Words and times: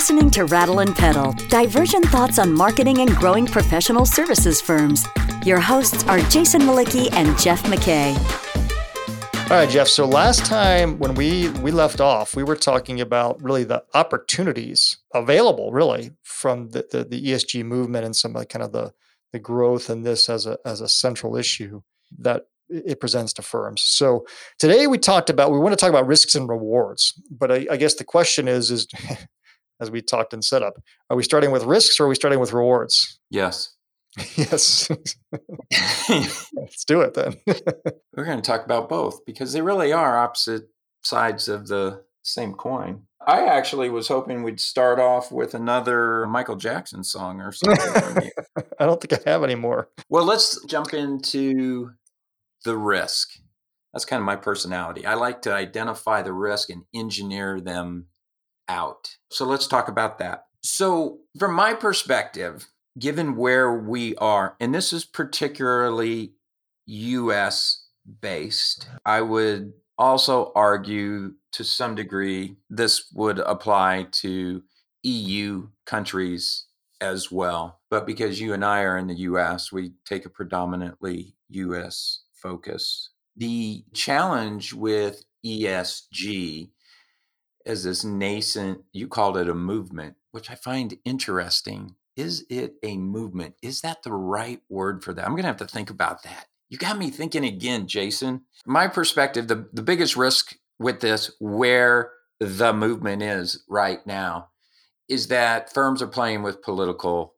listening 0.00 0.30
to 0.30 0.46
Rattle 0.46 0.78
and 0.78 0.96
Pedal, 0.96 1.32
divergent 1.50 2.06
thoughts 2.06 2.38
on 2.38 2.50
marketing 2.50 3.00
and 3.00 3.14
growing 3.16 3.44
professional 3.44 4.06
services 4.06 4.58
firms. 4.58 5.04
Your 5.44 5.60
hosts 5.60 6.04
are 6.04 6.20
Jason 6.30 6.62
Mlicki 6.62 7.12
and 7.12 7.38
Jeff 7.38 7.64
McKay. 7.64 8.16
All 9.50 9.58
right, 9.58 9.68
Jeff. 9.68 9.88
So 9.88 10.06
last 10.06 10.46
time 10.46 10.98
when 10.98 11.12
we 11.12 11.50
we 11.60 11.70
left 11.70 12.00
off, 12.00 12.34
we 12.34 12.42
were 12.42 12.56
talking 12.56 13.02
about 13.02 13.42
really 13.42 13.62
the 13.62 13.84
opportunities 13.92 14.96
available, 15.12 15.70
really, 15.70 16.12
from 16.22 16.70
the, 16.70 16.86
the, 16.90 17.04
the 17.04 17.22
ESG 17.22 17.62
movement 17.62 18.06
and 18.06 18.16
some 18.16 18.34
of 18.36 18.48
kind 18.48 18.62
of 18.62 18.72
the 18.72 18.94
the 19.34 19.38
growth 19.38 19.90
in 19.90 20.02
this 20.02 20.30
as 20.30 20.46
a 20.46 20.56
as 20.64 20.80
a 20.80 20.88
central 20.88 21.36
issue 21.36 21.82
that 22.18 22.46
it 22.70 23.00
presents 23.00 23.34
to 23.34 23.42
firms. 23.42 23.82
So 23.82 24.24
today 24.58 24.86
we 24.86 24.96
talked 24.96 25.28
about 25.28 25.52
we 25.52 25.58
want 25.58 25.74
to 25.74 25.76
talk 25.76 25.90
about 25.90 26.06
risks 26.06 26.34
and 26.34 26.48
rewards, 26.48 27.20
but 27.30 27.52
I, 27.52 27.66
I 27.70 27.76
guess 27.76 27.96
the 27.96 28.04
question 28.04 28.48
is 28.48 28.70
is 28.70 28.86
as 29.80 29.90
we 29.90 30.02
talked 30.02 30.34
in 30.34 30.42
setup, 30.42 30.80
are 31.08 31.16
we 31.16 31.22
starting 31.22 31.50
with 31.50 31.64
risks 31.64 31.98
or 31.98 32.04
are 32.04 32.08
we 32.08 32.14
starting 32.14 32.38
with 32.38 32.52
rewards? 32.52 33.18
Yes. 33.30 33.74
yes. 34.36 34.90
Let's 36.52 36.84
do 36.86 37.00
it 37.00 37.14
then. 37.14 37.36
We're 38.16 38.24
going 38.24 38.40
to 38.40 38.42
talk 38.42 38.64
about 38.64 38.88
both 38.88 39.24
because 39.24 39.52
they 39.52 39.62
really 39.62 39.92
are 39.92 40.18
opposite 40.18 40.68
sides 41.02 41.48
of 41.48 41.68
the 41.68 42.02
same 42.22 42.54
coin. 42.54 43.02
I 43.26 43.46
actually 43.46 43.90
was 43.90 44.08
hoping 44.08 44.42
we'd 44.42 44.60
start 44.60 44.98
off 44.98 45.30
with 45.30 45.54
another 45.54 46.26
Michael 46.26 46.56
Jackson 46.56 47.04
song 47.04 47.40
or 47.40 47.52
something. 47.52 48.30
I 48.78 48.86
don't 48.86 49.00
think 49.00 49.26
I 49.26 49.30
have 49.30 49.44
any 49.44 49.54
more. 49.54 49.88
Well, 50.08 50.24
let's 50.24 50.62
jump 50.64 50.94
into 50.94 51.90
the 52.64 52.76
risk. 52.76 53.28
That's 53.92 54.04
kind 54.04 54.20
of 54.20 54.26
my 54.26 54.36
personality. 54.36 55.04
I 55.04 55.14
like 55.14 55.42
to 55.42 55.52
identify 55.52 56.22
the 56.22 56.32
risk 56.32 56.70
and 56.70 56.84
engineer 56.94 57.60
them 57.60 58.06
out. 58.70 59.16
So 59.30 59.44
let's 59.44 59.66
talk 59.66 59.88
about 59.88 60.18
that. 60.18 60.46
So, 60.62 61.18
from 61.38 61.54
my 61.54 61.74
perspective, 61.74 62.68
given 62.98 63.36
where 63.36 63.72
we 63.72 64.14
are, 64.16 64.56
and 64.60 64.74
this 64.74 64.92
is 64.92 65.04
particularly 65.04 66.34
US 66.86 67.86
based, 68.20 68.88
I 69.04 69.22
would 69.22 69.72
also 69.98 70.52
argue 70.54 71.34
to 71.52 71.64
some 71.64 71.94
degree 71.94 72.56
this 72.68 73.10
would 73.12 73.38
apply 73.40 74.06
to 74.12 74.62
EU 75.02 75.68
countries 75.86 76.66
as 77.00 77.32
well. 77.32 77.80
But 77.90 78.06
because 78.06 78.40
you 78.40 78.52
and 78.52 78.64
I 78.64 78.82
are 78.82 78.98
in 78.98 79.06
the 79.06 79.20
US, 79.30 79.72
we 79.72 79.92
take 80.04 80.26
a 80.26 80.30
predominantly 80.30 81.34
US 81.48 82.22
focus. 82.34 83.10
The 83.36 83.84
challenge 83.94 84.74
with 84.74 85.24
ESG 85.44 86.70
as 87.66 87.84
this 87.84 88.04
nascent, 88.04 88.82
you 88.92 89.08
called 89.08 89.36
it 89.36 89.48
a 89.48 89.54
movement, 89.54 90.16
which 90.30 90.50
I 90.50 90.54
find 90.54 90.98
interesting. 91.04 91.96
Is 92.16 92.44
it 92.50 92.74
a 92.82 92.96
movement? 92.96 93.54
Is 93.62 93.80
that 93.82 94.02
the 94.02 94.12
right 94.12 94.60
word 94.68 95.02
for 95.02 95.12
that? 95.14 95.24
I'm 95.24 95.32
going 95.32 95.42
to 95.42 95.48
have 95.48 95.56
to 95.58 95.66
think 95.66 95.90
about 95.90 96.22
that. 96.22 96.46
You 96.68 96.78
got 96.78 96.98
me 96.98 97.10
thinking 97.10 97.44
again, 97.44 97.86
Jason. 97.86 98.42
My 98.64 98.86
perspective, 98.86 99.48
the, 99.48 99.68
the 99.72 99.82
biggest 99.82 100.16
risk 100.16 100.56
with 100.78 101.00
this, 101.00 101.32
where 101.40 102.12
the 102.38 102.72
movement 102.72 103.22
is 103.22 103.64
right 103.68 104.06
now, 104.06 104.48
is 105.08 105.26
that 105.28 105.72
firms 105.74 106.00
are 106.00 106.06
playing 106.06 106.42
with 106.42 106.62
political 106.62 107.34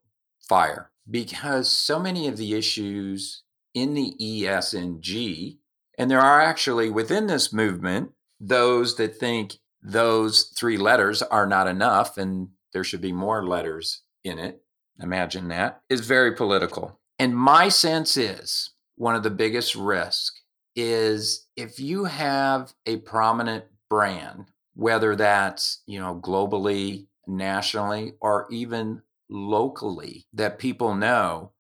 fire 0.48 0.90
because 1.10 1.70
so 1.70 1.98
many 1.98 2.28
of 2.28 2.36
the 2.36 2.54
issues 2.54 3.42
in 3.74 3.94
the 3.94 4.14
ESG, 4.20 5.58
and 5.98 6.10
there 6.10 6.20
are 6.20 6.40
actually 6.40 6.90
within 6.90 7.26
this 7.26 7.52
movement 7.52 8.10
those 8.38 8.96
that 8.96 9.16
think 9.16 9.58
those 9.83 10.52
three 10.56 10.77
letters 10.77 11.22
are 11.22 11.47
not 11.47 11.67
enough 11.67 12.17
and 12.17 12.48
there 12.73 12.84
should 12.84 13.01
be 13.01 13.12
more 13.12 13.46
letters 13.46 14.02
in 14.24 14.39
it. 14.39 14.62
Imagine 15.01 15.48
that 15.48 15.80
is 15.89 16.06
very 16.06 16.33
political. 16.34 16.98
And 17.18 17.36
my 17.36 17.68
sense 17.68 18.17
is 18.17 18.70
one 18.96 19.14
of 19.14 19.23
the 19.23 19.30
biggest 19.30 19.74
risks 19.74 20.42
is 20.74 21.46
if 21.56 21.79
you 21.79 22.05
have 22.05 22.73
a 22.86 22.96
prominent 22.98 23.64
brand, 23.90 24.46
whether 24.74 25.14
that's, 25.17 25.83
you 25.86 26.01
know, 26.01 26.18
globally, 26.23 27.06
nationally, 27.27 28.14
or 28.20 28.46
even 28.51 29.02
locally 29.29 30.27
that 30.33 30.58
people 30.58 30.95
know, 30.95 31.52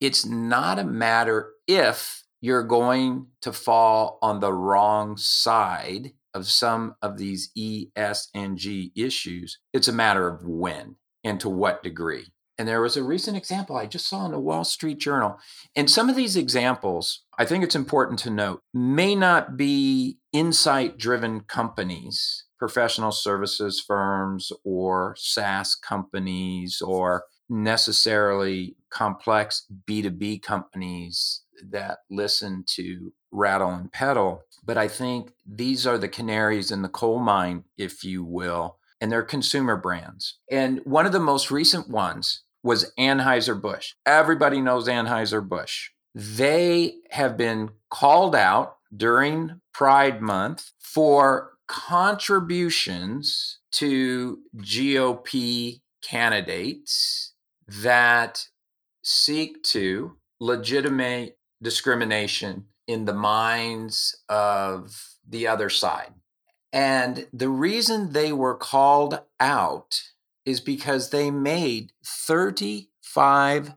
it's 0.00 0.24
not 0.24 0.78
a 0.78 0.84
matter 0.84 1.50
if 1.66 2.24
you're 2.40 2.62
going 2.62 3.26
to 3.42 3.52
fall 3.52 4.18
on 4.22 4.40
the 4.40 4.52
wrong 4.52 5.16
side 5.16 6.12
of 6.34 6.46
some 6.46 6.94
of 7.02 7.18
these 7.18 7.50
E, 7.54 7.88
S, 7.96 8.28
and 8.34 8.56
G 8.56 8.92
issues. 8.94 9.58
It's 9.72 9.88
a 9.88 9.92
matter 9.92 10.28
of 10.28 10.44
when 10.46 10.96
and 11.24 11.40
to 11.40 11.48
what 11.48 11.82
degree. 11.82 12.32
And 12.58 12.66
there 12.66 12.80
was 12.80 12.96
a 12.96 13.04
recent 13.04 13.36
example 13.36 13.76
I 13.76 13.86
just 13.86 14.08
saw 14.08 14.26
in 14.26 14.32
the 14.32 14.40
Wall 14.40 14.64
Street 14.64 14.98
Journal. 14.98 15.38
And 15.76 15.88
some 15.88 16.10
of 16.10 16.16
these 16.16 16.36
examples, 16.36 17.22
I 17.38 17.44
think 17.44 17.62
it's 17.62 17.76
important 17.76 18.18
to 18.20 18.30
note, 18.30 18.62
may 18.74 19.14
not 19.14 19.56
be 19.56 20.18
insight 20.32 20.98
driven 20.98 21.40
companies, 21.42 22.44
professional 22.58 23.12
services 23.12 23.80
firms, 23.80 24.50
or 24.64 25.14
SaaS 25.16 25.76
companies, 25.76 26.82
or 26.82 27.24
necessarily 27.48 28.76
complex 28.90 29.64
B2B 29.88 30.42
companies 30.42 31.42
that 31.70 31.98
listen 32.10 32.64
to 32.74 33.12
rattle 33.30 33.70
and 33.70 33.92
pedal. 33.92 34.42
But 34.64 34.78
I 34.78 34.88
think 34.88 35.32
these 35.46 35.86
are 35.86 35.98
the 35.98 36.08
canaries 36.08 36.70
in 36.70 36.82
the 36.82 36.88
coal 36.88 37.18
mine, 37.18 37.64
if 37.76 38.04
you 38.04 38.24
will, 38.24 38.78
and 39.00 39.12
they're 39.12 39.22
consumer 39.22 39.76
brands. 39.76 40.38
And 40.50 40.80
one 40.84 41.06
of 41.06 41.12
the 41.12 41.20
most 41.20 41.50
recent 41.50 41.88
ones 41.88 42.42
was 42.62 42.92
Anheuser-Busch. 42.98 43.92
Everybody 44.04 44.60
knows 44.60 44.88
Anheuser-Busch. 44.88 45.90
They 46.14 46.96
have 47.10 47.36
been 47.36 47.70
called 47.90 48.34
out 48.34 48.76
during 48.94 49.60
Pride 49.72 50.20
Month 50.20 50.72
for 50.80 51.52
contributions 51.68 53.58
to 53.72 54.38
GOP 54.56 55.80
candidates 56.02 57.34
that 57.68 58.46
seek 59.02 59.62
to 59.62 60.16
legitimate 60.40 61.37
discrimination 61.62 62.66
in 62.86 63.04
the 63.04 63.14
minds 63.14 64.16
of 64.28 65.16
the 65.28 65.46
other 65.46 65.68
side. 65.70 66.14
And 66.72 67.26
the 67.32 67.48
reason 67.48 68.12
they 68.12 68.32
were 68.32 68.54
called 68.56 69.20
out 69.40 70.02
is 70.44 70.60
because 70.60 71.10
they 71.10 71.30
made 71.30 71.92
$35,000, 72.04 73.76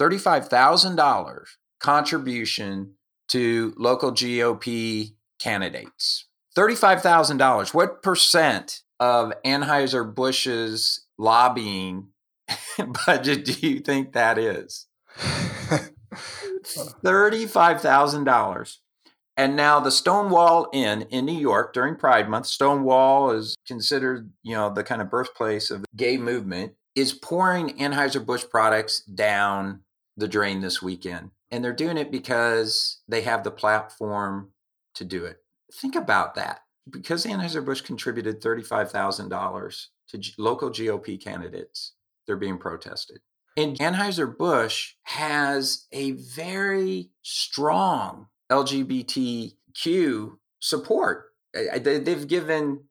$35,000 0.00 1.44
contribution 1.80 2.94
to 3.28 3.74
local 3.76 4.12
GOP 4.12 5.14
candidates. 5.38 6.26
$35,000. 6.56 7.74
What 7.74 8.02
percent 8.02 8.82
of 9.00 9.32
Anheuser-Busch's 9.44 11.04
lobbying 11.18 12.08
budget 13.06 13.44
do 13.44 13.52
you 13.66 13.80
think 13.80 14.12
that 14.12 14.38
is? 14.38 14.86
$35,000. 16.14 18.76
And 19.36 19.56
now 19.56 19.80
the 19.80 19.90
Stonewall 19.90 20.68
Inn 20.72 21.02
in 21.10 21.26
New 21.26 21.38
York 21.38 21.72
during 21.72 21.96
Pride 21.96 22.28
Month, 22.28 22.46
Stonewall 22.46 23.32
is 23.32 23.56
considered, 23.66 24.30
you 24.42 24.54
know, 24.54 24.72
the 24.72 24.84
kind 24.84 25.02
of 25.02 25.10
birthplace 25.10 25.70
of 25.70 25.82
the 25.82 25.88
gay 25.96 26.16
movement, 26.16 26.74
is 26.94 27.12
pouring 27.12 27.76
Anheuser-Busch 27.78 28.44
products 28.48 29.02
down 29.02 29.80
the 30.16 30.28
drain 30.28 30.60
this 30.60 30.80
weekend. 30.80 31.30
And 31.50 31.64
they're 31.64 31.72
doing 31.72 31.96
it 31.96 32.12
because 32.12 33.00
they 33.08 33.22
have 33.22 33.42
the 33.42 33.50
platform 33.50 34.50
to 34.94 35.04
do 35.04 35.24
it. 35.24 35.38
Think 35.80 35.96
about 35.96 36.36
that. 36.36 36.60
Because 36.88 37.26
Anheuser-Busch 37.26 37.80
contributed 37.80 38.40
$35,000 38.40 39.86
to 40.08 40.18
G- 40.18 40.34
local 40.38 40.70
GOP 40.70 41.22
candidates, 41.22 41.94
they're 42.26 42.36
being 42.36 42.58
protested. 42.58 43.18
And 43.56 43.78
Anheuser-Busch 43.78 44.94
has 45.04 45.86
a 45.92 46.10
very 46.12 47.10
strong 47.22 48.26
LGBTQ 48.50 50.38
support. 50.60 51.26
They've 51.52 52.26
given, 52.26 52.84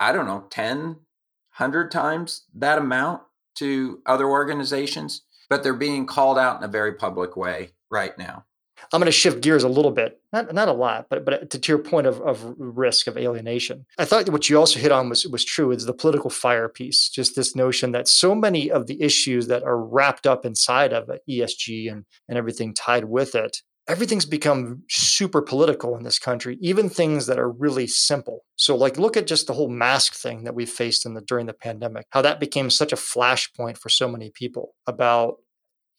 I 0.00 0.12
don't 0.12 0.26
know, 0.26 0.46
10, 0.50 0.78
100 0.86 1.90
times 1.90 2.46
that 2.54 2.78
amount 2.78 3.22
to 3.56 4.02
other 4.04 4.28
organizations, 4.28 5.22
but 5.48 5.62
they're 5.62 5.74
being 5.74 6.06
called 6.06 6.38
out 6.38 6.58
in 6.58 6.64
a 6.64 6.68
very 6.68 6.94
public 6.94 7.36
way 7.36 7.70
right 7.90 8.16
now. 8.18 8.46
I'm 8.92 9.00
going 9.00 9.06
to 9.06 9.12
shift 9.12 9.42
gears 9.42 9.62
a 9.62 9.68
little 9.68 9.90
bit, 9.90 10.20
not 10.32 10.52
not 10.52 10.68
a 10.68 10.72
lot, 10.72 11.06
but 11.08 11.24
but 11.24 11.50
to, 11.50 11.58
to, 11.58 11.72
your 11.72 11.78
point 11.78 12.06
of, 12.06 12.20
of 12.20 12.54
risk 12.58 13.06
of 13.06 13.16
alienation. 13.16 13.86
I 13.98 14.04
thought 14.04 14.28
what 14.28 14.48
you 14.48 14.58
also 14.58 14.78
hit 14.78 14.92
on 14.92 15.08
was 15.08 15.26
was 15.26 15.44
true 15.44 15.70
is 15.70 15.84
the 15.84 15.94
political 15.94 16.30
fire 16.30 16.68
piece. 16.68 17.08
Just 17.08 17.36
this 17.36 17.54
notion 17.54 17.92
that 17.92 18.08
so 18.08 18.34
many 18.34 18.70
of 18.70 18.86
the 18.86 19.00
issues 19.02 19.46
that 19.48 19.62
are 19.62 19.78
wrapped 19.78 20.26
up 20.26 20.44
inside 20.44 20.92
of 20.92 21.10
ESG 21.28 21.90
and 21.90 22.04
and 22.28 22.38
everything 22.38 22.74
tied 22.74 23.04
with 23.04 23.34
it 23.34 23.62
everything's 23.90 24.24
become 24.24 24.84
super 24.88 25.42
political 25.42 25.96
in 25.96 26.04
this 26.04 26.18
country, 26.18 26.56
even 26.60 26.88
things 26.88 27.26
that 27.26 27.40
are 27.40 27.50
really 27.50 27.88
simple. 27.88 28.44
So, 28.54 28.76
like, 28.76 28.98
look 28.98 29.16
at 29.16 29.26
just 29.26 29.48
the 29.48 29.52
whole 29.52 29.68
mask 29.68 30.14
thing 30.14 30.44
that 30.44 30.54
we 30.54 30.64
faced 30.64 31.04
in 31.04 31.14
the 31.14 31.20
during 31.20 31.46
the 31.46 31.52
pandemic, 31.52 32.06
how 32.10 32.22
that 32.22 32.38
became 32.38 32.70
such 32.70 32.92
a 32.92 32.96
flashpoint 32.96 33.78
for 33.78 33.88
so 33.88 34.08
many 34.08 34.30
people 34.30 34.74
about 34.86 35.38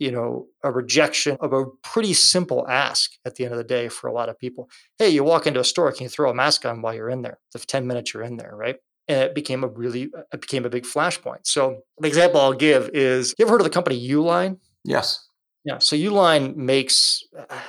you 0.01 0.09
know, 0.09 0.47
a 0.63 0.71
rejection 0.71 1.37
of 1.41 1.53
a 1.53 1.63
pretty 1.83 2.11
simple 2.11 2.67
ask 2.67 3.11
at 3.23 3.35
the 3.35 3.43
end 3.43 3.53
of 3.53 3.59
the 3.59 3.63
day 3.63 3.87
for 3.87 4.07
a 4.07 4.11
lot 4.11 4.29
of 4.29 4.39
people. 4.39 4.67
Hey, 4.97 5.09
you 5.09 5.23
walk 5.23 5.45
into 5.45 5.59
a 5.59 5.63
store, 5.63 5.91
can 5.91 6.05
you 6.05 6.09
throw 6.09 6.31
a 6.31 6.33
mask 6.33 6.65
on 6.65 6.81
while 6.81 6.95
you're 6.95 7.11
in 7.11 7.21
there? 7.21 7.37
The 7.53 7.59
10 7.59 7.85
minutes 7.85 8.11
you're 8.11 8.23
in 8.23 8.37
there, 8.37 8.55
right? 8.55 8.77
And 9.07 9.19
it 9.19 9.35
became 9.35 9.63
a 9.63 9.67
really, 9.67 10.09
it 10.33 10.41
became 10.41 10.65
a 10.65 10.71
big 10.71 10.85
flashpoint. 10.85 11.41
So 11.43 11.81
the 11.99 12.07
example 12.07 12.41
I'll 12.41 12.53
give 12.53 12.89
is, 12.95 13.35
you 13.37 13.45
ever 13.45 13.51
heard 13.51 13.61
of 13.61 13.65
the 13.65 13.69
company 13.69 14.09
Uline? 14.09 14.57
Yes. 14.83 15.23
Yeah. 15.65 15.77
So 15.77 15.95
Uline 15.95 16.55
makes 16.55 17.21
uh, 17.37 17.59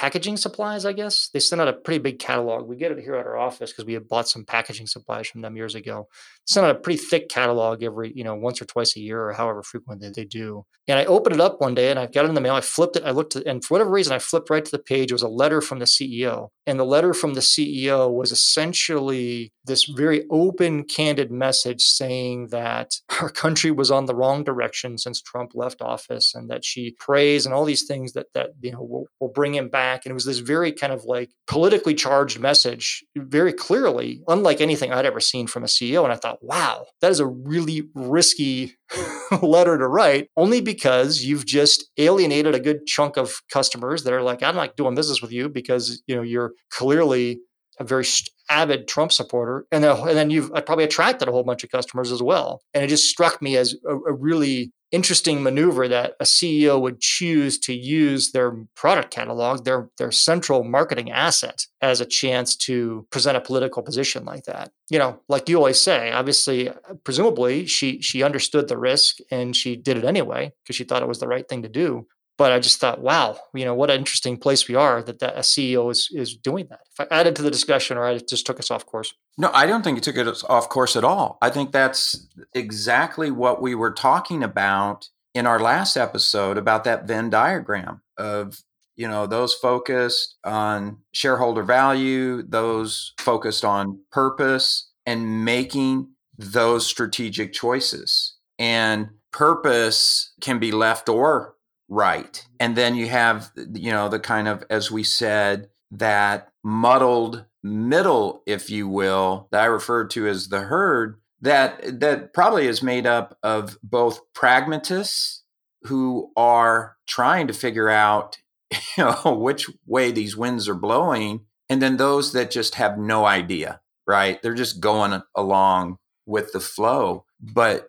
packaging 0.00 0.38
supplies, 0.38 0.86
I 0.86 0.94
guess. 0.94 1.28
They 1.28 1.40
send 1.40 1.60
out 1.60 1.68
a 1.68 1.74
pretty 1.74 1.98
big 1.98 2.18
catalog. 2.18 2.66
We 2.66 2.76
get 2.76 2.90
it 2.90 3.00
here 3.00 3.16
at 3.16 3.26
our 3.26 3.36
office 3.36 3.70
because 3.70 3.84
we 3.84 3.92
had 3.92 4.08
bought 4.08 4.30
some 4.30 4.46
packaging 4.46 4.86
supplies 4.86 5.28
from 5.28 5.42
them 5.42 5.58
years 5.58 5.74
ago. 5.74 6.08
They 6.10 6.54
send 6.54 6.64
out 6.64 6.74
a 6.74 6.78
pretty 6.78 6.96
thick 6.96 7.28
catalog 7.28 7.82
every, 7.82 8.10
you 8.16 8.24
know, 8.24 8.34
once 8.34 8.62
or 8.62 8.64
twice 8.64 8.96
a 8.96 9.00
year 9.00 9.22
or 9.22 9.34
however 9.34 9.62
frequently 9.62 10.08
they 10.08 10.24
do. 10.24 10.64
And 10.88 10.98
I 10.98 11.04
opened 11.04 11.34
it 11.34 11.40
up 11.40 11.60
one 11.60 11.74
day 11.74 11.90
and 11.90 11.98
I 11.98 12.06
got 12.06 12.24
it 12.24 12.30
in 12.30 12.34
the 12.34 12.40
mail. 12.40 12.54
I 12.54 12.62
flipped 12.62 12.96
it. 12.96 13.04
I 13.04 13.10
looked 13.10 13.36
at, 13.36 13.46
and 13.46 13.62
for 13.62 13.74
whatever 13.74 13.90
reason, 13.90 14.14
I 14.14 14.18
flipped 14.18 14.48
right 14.48 14.64
to 14.64 14.70
the 14.70 14.78
page. 14.78 15.10
It 15.10 15.14
was 15.14 15.22
a 15.22 15.28
letter 15.28 15.60
from 15.60 15.80
the 15.80 15.84
CEO. 15.84 16.48
And 16.66 16.80
the 16.80 16.84
letter 16.84 17.12
from 17.12 17.34
the 17.34 17.40
CEO 17.40 18.10
was 18.10 18.32
essentially 18.32 19.52
this 19.66 19.84
very 19.84 20.24
open, 20.30 20.84
candid 20.84 21.30
message 21.30 21.82
saying 21.82 22.48
that 22.48 22.94
our 23.20 23.28
country 23.28 23.70
was 23.70 23.90
on 23.90 24.06
the 24.06 24.14
wrong 24.14 24.44
direction 24.44 24.96
since 24.96 25.20
Trump 25.20 25.52
left 25.54 25.82
office 25.82 26.34
and 26.34 26.48
that 26.48 26.64
she 26.64 26.92
prays 26.98 27.44
and 27.44 27.54
all 27.54 27.66
these 27.66 27.86
things 27.86 28.14
that, 28.14 28.26
that, 28.32 28.50
you 28.62 28.72
know, 28.72 28.82
will, 28.82 29.06
will 29.20 29.28
bring 29.28 29.54
him 29.54 29.68
back 29.68 29.89
back. 29.90 30.04
And 30.04 30.10
it 30.10 30.14
was 30.14 30.24
this 30.24 30.38
very 30.38 30.72
kind 30.72 30.92
of 30.92 31.04
like 31.04 31.30
politically 31.46 31.94
charged 31.94 32.38
message, 32.40 33.04
very 33.16 33.52
clearly, 33.52 34.22
unlike 34.28 34.60
anything 34.60 34.92
I'd 34.92 35.06
ever 35.06 35.20
seen 35.20 35.46
from 35.46 35.62
a 35.62 35.66
CEO. 35.66 36.04
And 36.04 36.12
I 36.12 36.16
thought, 36.16 36.38
wow, 36.42 36.86
that 37.00 37.10
is 37.10 37.20
a 37.20 37.26
really 37.26 37.88
risky 37.94 38.76
letter 39.42 39.78
to 39.78 39.88
write, 39.88 40.28
only 40.36 40.60
because 40.60 41.24
you've 41.24 41.46
just 41.46 41.90
alienated 41.98 42.54
a 42.54 42.60
good 42.60 42.86
chunk 42.86 43.16
of 43.16 43.40
customers 43.52 44.04
that 44.04 44.12
are 44.12 44.22
like, 44.22 44.42
I'm 44.42 44.56
not 44.56 44.76
doing 44.76 44.94
business 44.94 45.22
with 45.22 45.32
you 45.32 45.48
because 45.48 46.02
you 46.06 46.14
know 46.14 46.22
you're 46.22 46.52
clearly 46.70 47.40
a 47.78 47.84
very 47.84 48.04
avid 48.50 48.88
Trump 48.88 49.12
supporter, 49.12 49.64
and 49.72 49.82
then, 49.82 49.96
and 49.96 50.16
then 50.16 50.28
you've 50.28 50.52
uh, 50.52 50.60
probably 50.60 50.84
attracted 50.84 51.28
a 51.28 51.32
whole 51.32 51.44
bunch 51.44 51.64
of 51.64 51.70
customers 51.70 52.12
as 52.12 52.22
well. 52.22 52.60
And 52.74 52.84
it 52.84 52.88
just 52.88 53.08
struck 53.08 53.40
me 53.40 53.56
as 53.56 53.74
a, 53.88 53.94
a 53.94 54.12
really 54.12 54.72
interesting 54.92 55.42
maneuver 55.42 55.88
that 55.88 56.14
a 56.20 56.24
CEO 56.24 56.80
would 56.80 57.00
choose 57.00 57.58
to 57.60 57.74
use 57.74 58.32
their 58.32 58.52
product 58.74 59.10
catalog, 59.10 59.64
their 59.64 59.90
their 59.98 60.10
central 60.10 60.64
marketing 60.64 61.10
asset, 61.10 61.66
as 61.80 62.00
a 62.00 62.06
chance 62.06 62.56
to 62.56 63.06
present 63.10 63.36
a 63.36 63.40
political 63.40 63.82
position 63.82 64.24
like 64.24 64.44
that. 64.44 64.72
You 64.90 64.98
know, 64.98 65.20
like 65.28 65.48
you 65.48 65.56
always 65.56 65.80
say, 65.80 66.12
obviously, 66.12 66.70
presumably 67.04 67.66
she 67.66 68.00
she 68.00 68.22
understood 68.22 68.68
the 68.68 68.78
risk 68.78 69.18
and 69.30 69.54
she 69.54 69.76
did 69.76 69.96
it 69.96 70.04
anyway 70.04 70.52
because 70.62 70.76
she 70.76 70.84
thought 70.84 71.02
it 71.02 71.08
was 71.08 71.20
the 71.20 71.28
right 71.28 71.48
thing 71.48 71.62
to 71.62 71.68
do. 71.68 72.06
But 72.40 72.52
I 72.52 72.58
just 72.58 72.80
thought, 72.80 73.02
wow, 73.02 73.38
you 73.52 73.66
know, 73.66 73.74
what 73.74 73.90
an 73.90 73.98
interesting 73.98 74.38
place 74.38 74.66
we 74.66 74.74
are 74.74 75.02
that, 75.02 75.18
that 75.18 75.36
a 75.36 75.40
CEO 75.40 75.90
is 75.90 76.08
is 76.10 76.34
doing 76.34 76.68
that. 76.70 76.80
If 76.90 77.00
I 77.00 77.14
added 77.14 77.36
to 77.36 77.42
the 77.42 77.50
discussion, 77.50 77.98
or 77.98 78.06
I 78.06 78.16
just 78.16 78.46
took 78.46 78.58
us 78.58 78.70
off 78.70 78.86
course. 78.86 79.12
No, 79.36 79.50
I 79.52 79.66
don't 79.66 79.84
think 79.84 79.98
it 79.98 80.04
took 80.04 80.16
us 80.16 80.42
off 80.44 80.70
course 80.70 80.96
at 80.96 81.04
all. 81.04 81.36
I 81.42 81.50
think 81.50 81.70
that's 81.70 82.28
exactly 82.54 83.30
what 83.30 83.60
we 83.60 83.74
were 83.74 83.92
talking 83.92 84.42
about 84.42 85.10
in 85.34 85.46
our 85.46 85.60
last 85.60 85.98
episode 85.98 86.56
about 86.56 86.84
that 86.84 87.06
Venn 87.06 87.28
diagram 87.28 88.00
of 88.16 88.62
you 88.96 89.06
know 89.06 89.26
those 89.26 89.52
focused 89.52 90.38
on 90.42 90.96
shareholder 91.12 91.62
value, 91.62 92.42
those 92.42 93.12
focused 93.18 93.66
on 93.66 94.00
purpose, 94.12 94.88
and 95.04 95.44
making 95.44 96.08
those 96.38 96.86
strategic 96.86 97.52
choices. 97.52 98.36
And 98.58 99.10
purpose 99.30 100.32
can 100.40 100.58
be 100.58 100.72
left 100.72 101.10
or 101.10 101.54
right. 101.90 102.46
And 102.58 102.76
then 102.76 102.94
you 102.94 103.08
have, 103.08 103.50
you 103.56 103.90
know, 103.90 104.08
the 104.08 104.20
kind 104.20 104.48
of, 104.48 104.64
as 104.70 104.90
we 104.90 105.04
said, 105.04 105.68
that 105.90 106.48
muddled 106.64 107.44
middle, 107.62 108.42
if 108.46 108.70
you 108.70 108.88
will, 108.88 109.48
that 109.50 109.62
I 109.62 109.66
refer 109.66 110.06
to 110.06 110.26
as 110.26 110.48
the 110.48 110.60
herd, 110.60 111.20
that 111.42 112.00
that 112.00 112.32
probably 112.32 112.66
is 112.66 112.82
made 112.82 113.06
up 113.06 113.36
of 113.42 113.76
both 113.82 114.20
pragmatists 114.34 115.42
who 115.82 116.30
are 116.36 116.96
trying 117.06 117.46
to 117.48 117.54
figure 117.54 117.88
out, 117.88 118.38
you 118.96 119.04
know, 119.04 119.34
which 119.34 119.68
way 119.86 120.12
these 120.12 120.36
winds 120.36 120.68
are 120.68 120.74
blowing, 120.74 121.46
and 121.68 121.82
then 121.82 121.96
those 121.96 122.32
that 122.32 122.50
just 122.50 122.76
have 122.76 122.98
no 122.98 123.24
idea, 123.24 123.80
right? 124.06 124.40
They're 124.42 124.54
just 124.54 124.80
going 124.80 125.22
along 125.34 125.96
with 126.26 126.52
the 126.52 126.60
flow. 126.60 127.24
But 127.40 127.88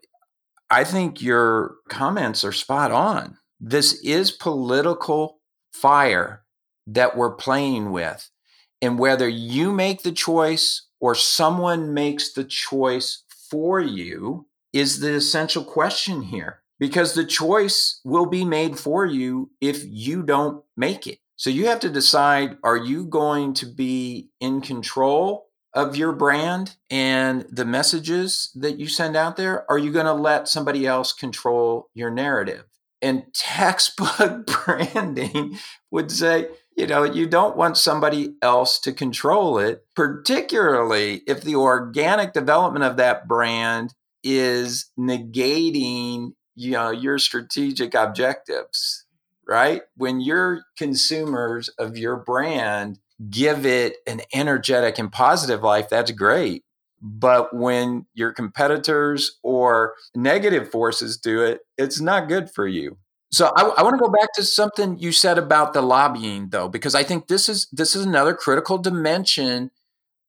I 0.69 0.86
think 0.86 1.21
your 1.21 1.75
comments 1.89 2.45
are 2.45 2.53
spot 2.53 2.92
on 2.92 3.38
this 3.63 3.93
is 4.01 4.31
political 4.31 5.39
fire 5.71 6.43
that 6.87 7.15
we're 7.15 7.35
playing 7.35 7.91
with. 7.91 8.29
And 8.81 8.97
whether 8.97 9.29
you 9.29 9.71
make 9.71 10.01
the 10.01 10.11
choice 10.11 10.87
or 10.99 11.13
someone 11.13 11.93
makes 11.93 12.33
the 12.33 12.43
choice 12.43 13.23
for 13.49 13.79
you 13.79 14.47
is 14.73 14.99
the 14.99 15.13
essential 15.13 15.63
question 15.63 16.23
here 16.23 16.63
because 16.79 17.13
the 17.13 17.25
choice 17.25 18.01
will 18.03 18.25
be 18.25 18.43
made 18.43 18.79
for 18.79 19.05
you 19.05 19.51
if 19.61 19.83
you 19.85 20.23
don't 20.23 20.63
make 20.75 21.05
it. 21.05 21.19
So 21.35 21.51
you 21.51 21.67
have 21.67 21.79
to 21.81 21.89
decide 21.89 22.57
are 22.63 22.77
you 22.77 23.05
going 23.05 23.53
to 23.55 23.67
be 23.67 24.29
in 24.39 24.61
control 24.61 25.49
of 25.73 25.95
your 25.95 26.13
brand 26.13 26.75
and 26.89 27.45
the 27.51 27.65
messages 27.65 28.51
that 28.55 28.79
you 28.79 28.87
send 28.87 29.15
out 29.15 29.37
there? 29.37 29.69
Are 29.69 29.77
you 29.77 29.91
going 29.91 30.07
to 30.07 30.13
let 30.13 30.47
somebody 30.47 30.87
else 30.87 31.13
control 31.13 31.89
your 31.93 32.09
narrative? 32.09 32.65
And 33.01 33.24
textbook 33.33 34.48
branding 34.65 35.57
would 35.89 36.12
say, 36.12 36.48
you 36.77 36.88
know, 36.88 37.03
you 37.03 37.27
don't 37.27 37.57
want 37.57 37.77
somebody 37.77 38.36
else 38.42 38.80
to 38.80 38.94
control 38.94 39.57
it, 39.57 39.86
particularly 39.95 41.21
if 41.27 41.42
the 41.42 41.56
organic 41.56 42.33
development 42.33 42.86
of 42.86 42.98
that 42.98 43.27
brand 43.27 43.94
is 44.24 44.92
negating, 44.98 46.33
you 46.56 46.71
know, 46.71 46.92
your 46.92 47.18
strategic 47.18 47.94
objectives, 47.94 49.06
right? 49.48 49.81
When 49.95 50.21
your 50.21 50.63
consumers 50.77 51.69
of 51.69 51.98
your 51.98 52.18
brand 52.18 53.00
give 53.29 53.65
it 53.65 53.98
an 54.08 54.22
energetic 54.34 54.98
and 54.98 55.12
positive 55.12 55.62
life, 55.62 55.89
that's 55.89 56.12
great. 56.12 56.63
But 57.01 57.55
when 57.55 58.05
your 58.13 58.31
competitors 58.31 59.39
or 59.43 59.96
negative 60.15 60.70
forces 60.70 61.17
do 61.17 61.41
it, 61.41 61.62
it's 61.77 62.00
not 62.00 62.29
good 62.29 62.51
for 62.51 62.67
you. 62.67 62.98
So 63.31 63.51
I, 63.55 63.63
I 63.77 63.84
want 63.84 63.96
to 63.98 64.03
go 64.03 64.12
back 64.12 64.34
to 64.34 64.43
something 64.43 65.00
you 65.00 65.12
said 65.12 65.38
about 65.38 65.74
the 65.74 65.81
lobbying, 65.81 66.50
though, 66.50 66.67
because 66.67 66.93
I 66.93 67.03
think 67.03 67.27
this 67.27 67.48
is 67.48 67.67
this 67.72 67.96
is 67.96 68.05
another 68.05 68.34
critical 68.34 68.77
dimension 68.77 69.72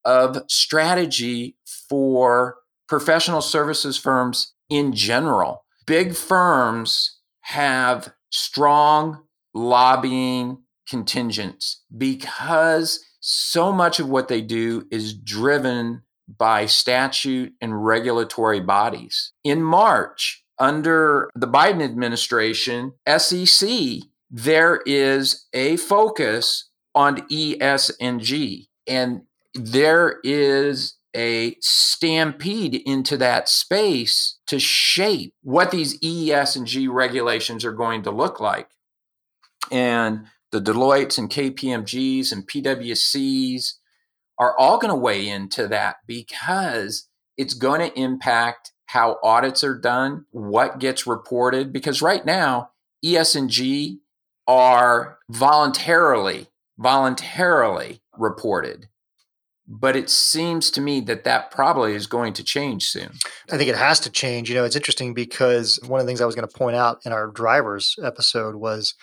of 0.05 0.43
strategy 0.49 1.57
for 1.89 2.57
professional 2.89 3.43
services 3.43 3.97
firms 3.97 4.55
in 4.71 4.93
general. 4.93 5.65
Big 5.87 6.15
firms 6.15 7.19
have 7.41 8.13
strong 8.31 9.23
lobbying 9.53 10.59
contingents 10.89 11.83
because 11.97 13.05
so 13.21 13.73
much 13.73 14.01
of 14.01 14.09
what 14.09 14.29
they 14.29 14.41
do 14.41 14.87
is 14.91 15.15
driven 15.15 16.03
by 16.29 16.67
statute 16.67 17.53
and 17.61 17.85
regulatory 17.85 18.61
bodies. 18.61 19.33
In 19.45 19.63
March, 19.63 20.45
under 20.59 21.29
the 21.35 21.49
Biden 21.49 21.83
administration, 21.83 22.93
SEC, 23.19 23.69
there 24.31 24.81
is 24.87 25.47
a 25.53 25.77
focus 25.77 26.71
on 26.95 27.19
ESG. 27.29 28.69
And 28.87 29.23
there 29.55 30.21
is 30.25 30.97
a 31.15 31.57
stampede 31.61 32.75
into 32.87 33.17
that 33.19 33.49
space 33.49 34.39
to 34.47 34.59
shape 34.59 35.35
what 35.43 35.71
these 35.71 35.99
ESG 36.01 36.89
regulations 36.91 37.65
are 37.65 37.73
going 37.73 38.03
to 38.03 38.11
look 38.11 38.41
like. 38.41 38.69
And 39.71 40.27
the 40.51 40.61
Deloittes 40.61 41.19
and 41.19 41.31
KPMGs 41.31 42.33
and 42.33 42.47
PwCs 42.47 43.75
are 44.39 44.57
all 44.59 44.79
going 44.79 44.91
to 44.91 44.97
weigh 44.97 45.29
into 45.29 45.69
that 45.69 45.97
because 46.07 47.09
it's 47.37 47.55
going 47.55 47.81
to 47.81 47.99
impact 47.99 48.73
how 48.87 49.19
audits 49.23 49.65
are 49.65 49.79
done, 49.79 50.27
what 50.31 50.79
gets 50.79 51.07
reported. 51.07 51.73
Because 51.73 52.03
right 52.03 52.25
now, 52.25 52.71
ESG 53.05 53.99
are 54.47 55.19
voluntarily, 55.31 56.49
voluntarily 56.79 58.03
reported. 58.19 58.89
But 59.67 59.97
it 59.97 60.11
seems 60.11 60.71
to 60.73 60.81
me 60.81 61.01
that 61.03 61.25
that 61.25 61.51
probably 61.51 61.95
is 61.95 62.07
going 62.07 62.35
to 62.35 62.45
change 62.45 62.89
soon. 62.89 63.13
I 63.51 63.57
think 63.57 63.71
it 63.71 63.77
has 63.77 64.01
to 64.01 64.11
change. 64.11 64.51
You 64.51 64.57
know, 64.57 64.65
it's 64.65 64.77
interesting 64.77 65.15
because 65.15 65.79
one 65.87 66.01
of 66.01 66.07
the 66.07 66.11
things 66.11 66.21
I 66.21 66.27
was 66.27 66.35
going 66.35 66.49
to 66.49 66.59
point 66.59 66.77
out 66.77 67.01
in 67.07 67.13
our 67.13 67.29
drivers 67.29 67.97
episode 68.03 68.57
was 68.57 68.95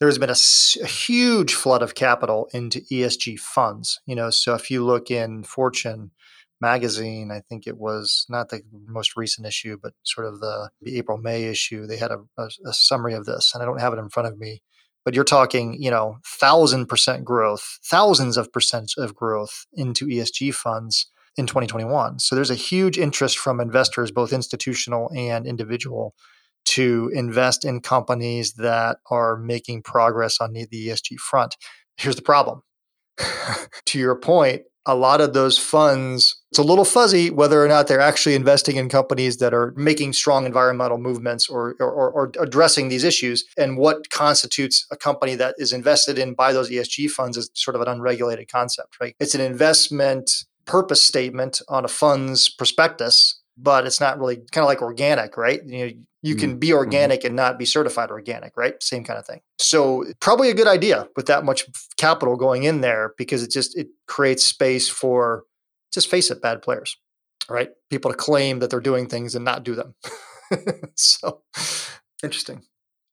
there's 0.00 0.18
been 0.18 0.30
a, 0.30 0.36
a, 0.82 0.86
huge 0.86 1.54
flood 1.54 1.82
of 1.82 1.94
capital 1.94 2.48
into 2.52 2.80
ESG 2.92 3.38
funds. 3.38 4.00
You 4.06 4.14
know, 4.14 4.30
so 4.30 4.54
if 4.54 4.70
you 4.70 4.84
look 4.84 5.10
in 5.10 5.42
Fortune 5.42 6.10
magazine, 6.60 7.30
I 7.30 7.40
think 7.40 7.66
it 7.66 7.78
was 7.78 8.26
not 8.28 8.48
the 8.48 8.62
most 8.86 9.16
recent 9.16 9.46
issue, 9.46 9.78
but 9.82 9.92
sort 10.04 10.26
of 10.26 10.40
the, 10.40 10.70
the 10.82 10.98
April 10.98 11.18
May 11.18 11.44
issue, 11.44 11.86
they 11.86 11.96
had 11.96 12.10
a, 12.10 12.18
a, 12.38 12.48
a 12.66 12.72
summary 12.72 13.14
of 13.14 13.26
this, 13.26 13.52
and 13.54 13.62
I 13.62 13.66
don't 13.66 13.80
have 13.80 13.92
it 13.92 13.98
in 13.98 14.08
front 14.08 14.28
of 14.28 14.38
me. 14.38 14.62
But 15.04 15.14
you're 15.14 15.24
talking, 15.24 15.80
you 15.80 15.90
know, 15.90 16.18
thousand 16.26 16.86
percent 16.86 17.24
growth, 17.24 17.78
thousands 17.84 18.36
of 18.36 18.52
percent 18.52 18.92
of 18.98 19.14
growth 19.14 19.66
into 19.72 20.06
ESG 20.06 20.52
funds 20.52 21.06
in 21.36 21.46
2021. 21.46 22.18
So 22.18 22.34
there's 22.34 22.50
a 22.50 22.56
huge 22.56 22.98
interest 22.98 23.38
from 23.38 23.60
investors, 23.60 24.10
both 24.10 24.32
institutional 24.32 25.10
and 25.14 25.46
individual, 25.46 26.14
to 26.66 27.10
invest 27.14 27.64
in 27.64 27.80
companies 27.80 28.54
that 28.54 28.98
are 29.10 29.36
making 29.36 29.82
progress 29.82 30.40
on 30.40 30.52
the 30.52 30.66
ESG 30.66 31.18
front. 31.18 31.56
Here's 31.96 32.16
the 32.16 32.22
problem. 32.22 32.62
to 33.86 33.98
your 33.98 34.16
point, 34.16 34.62
a 34.86 34.94
lot 34.94 35.20
of 35.20 35.32
those 35.32 35.58
funds, 35.58 36.40
it's 36.52 36.58
a 36.58 36.62
little 36.62 36.84
fuzzy 36.84 37.28
whether 37.28 37.62
or 37.62 37.66
not 37.66 37.88
they're 37.88 38.00
actually 38.00 38.36
investing 38.36 38.76
in 38.76 38.88
companies 38.88 39.38
that 39.38 39.52
are 39.52 39.74
making 39.76 40.12
strong 40.12 40.46
environmental 40.46 40.96
movements 40.96 41.48
or, 41.48 41.74
or, 41.80 42.10
or, 42.10 42.32
addressing 42.38 42.88
these 42.88 43.02
issues. 43.02 43.44
And 43.58 43.76
what 43.76 44.10
constitutes 44.10 44.86
a 44.92 44.96
company 44.96 45.34
that 45.34 45.56
is 45.58 45.72
invested 45.72 46.18
in 46.18 46.34
by 46.34 46.52
those 46.52 46.70
ESG 46.70 47.10
funds 47.10 47.36
is 47.36 47.50
sort 47.54 47.74
of 47.74 47.82
an 47.82 47.88
unregulated 47.88 48.50
concept, 48.50 49.00
right? 49.00 49.16
It's 49.18 49.34
an 49.34 49.40
investment 49.40 50.30
purpose 50.66 51.02
statement 51.02 51.60
on 51.68 51.84
a 51.84 51.88
fund's 51.88 52.48
prospectus, 52.48 53.40
but 53.56 53.86
it's 53.86 54.00
not 54.00 54.18
really 54.18 54.36
kind 54.36 54.62
of 54.62 54.66
like 54.66 54.82
organic, 54.82 55.36
right? 55.36 55.60
You 55.64 55.86
know, 55.86 55.92
you 56.22 56.34
can 56.34 56.50
mm-hmm. 56.50 56.58
be 56.58 56.68
mm-hmm. 56.68 56.76
organic 56.76 57.24
and 57.24 57.36
not 57.36 57.58
be 57.58 57.64
certified 57.64 58.10
organic, 58.10 58.56
right? 58.56 58.82
Same 58.82 59.04
kind 59.04 59.18
of 59.18 59.26
thing. 59.26 59.40
So 59.58 60.04
probably 60.20 60.50
a 60.50 60.54
good 60.54 60.66
idea 60.66 61.08
with 61.16 61.26
that 61.26 61.44
much 61.44 61.66
capital 61.96 62.36
going 62.36 62.64
in 62.64 62.80
there 62.80 63.14
because 63.16 63.42
it 63.42 63.50
just 63.50 63.76
it 63.76 63.88
creates 64.06 64.44
space 64.44 64.88
for 64.88 65.44
just 65.92 66.10
face 66.10 66.30
it, 66.30 66.42
bad 66.42 66.62
players, 66.62 66.96
right? 67.48 67.70
People 67.90 68.10
to 68.10 68.16
claim 68.16 68.58
that 68.58 68.70
they're 68.70 68.80
doing 68.80 69.08
things 69.08 69.34
and 69.34 69.44
not 69.44 69.62
do 69.62 69.74
them. 69.74 69.94
so 70.96 71.42
interesting. 72.22 72.62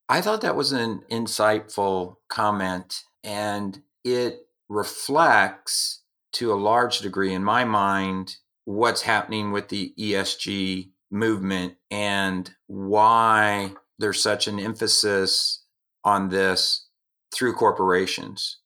I 0.10 0.22
thought 0.22 0.42
that 0.42 0.56
was 0.56 0.72
an 0.72 1.04
insightful 1.10 2.18
comment 2.30 3.04
and 3.24 3.82
it 4.04 4.48
reflects 4.70 6.02
to 6.34 6.52
a 6.52 6.56
large 6.56 7.00
degree, 7.00 7.34
in 7.34 7.44
my 7.44 7.64
mind, 7.64 8.38
what's 8.66 9.02
happening 9.02 9.52
with 9.52 9.70
the 9.70 9.94
ESG 10.00 10.90
movement 11.12 11.76
and 11.92 12.52
why 12.68 13.74
there's 14.00 14.22
such 14.22 14.48
an 14.48 14.60
emphasis 14.60 15.64
on 16.04 16.30
this 16.30 16.88
through 17.34 17.54
corporations. 17.54 18.60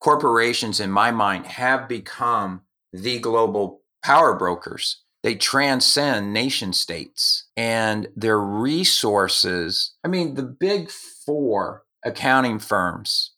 Corporations, 0.00 0.80
in 0.80 0.90
my 0.90 1.10
mind, 1.10 1.46
have 1.46 1.88
become 1.88 2.62
the 2.92 3.18
global 3.18 3.82
power 4.02 4.34
brokers. 4.34 5.02
They 5.22 5.34
transcend 5.34 6.32
nation 6.32 6.72
states 6.72 7.48
and 7.56 8.08
their 8.16 8.40
resources. 8.40 9.92
I 10.02 10.08
mean, 10.08 10.34
the 10.34 10.42
big 10.42 10.90
four 10.90 11.84
accounting 12.02 12.58
firms 12.58 13.32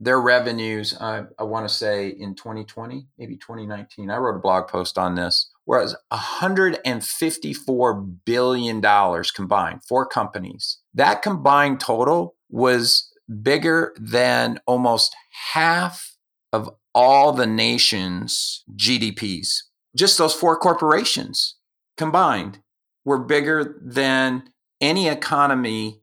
their 0.00 0.20
revenues, 0.20 0.96
I, 1.00 1.24
I 1.38 1.42
want 1.42 1.68
to 1.68 1.74
say 1.74 2.08
in 2.08 2.34
2020, 2.34 3.06
maybe 3.18 3.36
2019, 3.36 4.10
I 4.10 4.16
wrote 4.16 4.36
a 4.36 4.40
blog 4.40 4.68
post 4.68 4.96
on 4.96 5.16
this, 5.16 5.50
whereas 5.68 5.94
$154 6.10 8.16
billion 8.24 8.80
combined, 9.34 9.84
four 9.84 10.06
companies. 10.06 10.78
That 10.94 11.20
combined 11.20 11.78
total 11.78 12.36
was 12.48 13.12
bigger 13.42 13.94
than 14.00 14.60
almost 14.66 15.14
half 15.52 16.16
of 16.54 16.70
all 16.94 17.34
the 17.34 17.46
nation's 17.46 18.64
GDPs. 18.74 19.64
Just 19.94 20.16
those 20.16 20.32
four 20.32 20.56
corporations 20.56 21.56
combined 21.98 22.60
were 23.04 23.18
bigger 23.18 23.78
than 23.84 24.44
any 24.80 25.08
economy 25.08 26.00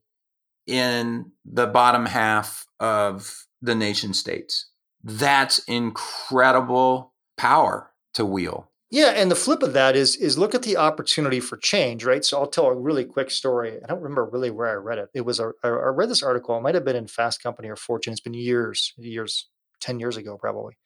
in 0.67 1.31
the 1.43 1.65
bottom 1.65 2.05
half 2.05 2.67
of 2.79 3.47
the 3.63 3.73
nation 3.73 4.13
states. 4.13 4.69
That's 5.03 5.57
incredible 5.67 7.15
power 7.35 7.89
to 8.13 8.27
wield. 8.27 8.65
Yeah, 8.95 9.09
and 9.09 9.29
the 9.29 9.35
flip 9.35 9.61
of 9.61 9.73
that 9.73 9.97
is 9.97 10.15
is 10.15 10.37
look 10.37 10.55
at 10.55 10.63
the 10.63 10.77
opportunity 10.77 11.41
for 11.41 11.57
change, 11.57 12.05
right? 12.05 12.23
So 12.23 12.39
I'll 12.39 12.47
tell 12.47 12.67
a 12.67 12.73
really 12.73 13.03
quick 13.03 13.29
story. 13.29 13.77
I 13.83 13.87
don't 13.87 14.01
remember 14.01 14.23
really 14.31 14.51
where 14.51 14.69
I 14.69 14.75
read 14.75 14.99
it. 14.99 15.09
It 15.13 15.25
was 15.25 15.37
uh, 15.37 15.49
a, 15.65 15.67
I 15.67 15.89
read 15.89 16.09
this 16.09 16.23
article. 16.23 16.57
It 16.57 16.61
might 16.61 16.75
have 16.75 16.85
been 16.85 16.95
in 16.95 17.07
Fast 17.07 17.43
Company 17.43 17.67
or 17.67 17.75
Fortune. 17.75 18.13
It's 18.13 18.21
been 18.21 18.33
years, 18.33 18.93
years, 18.95 19.49
ten 19.81 19.99
years 19.99 20.15
ago 20.15 20.37
probably, 20.37 20.77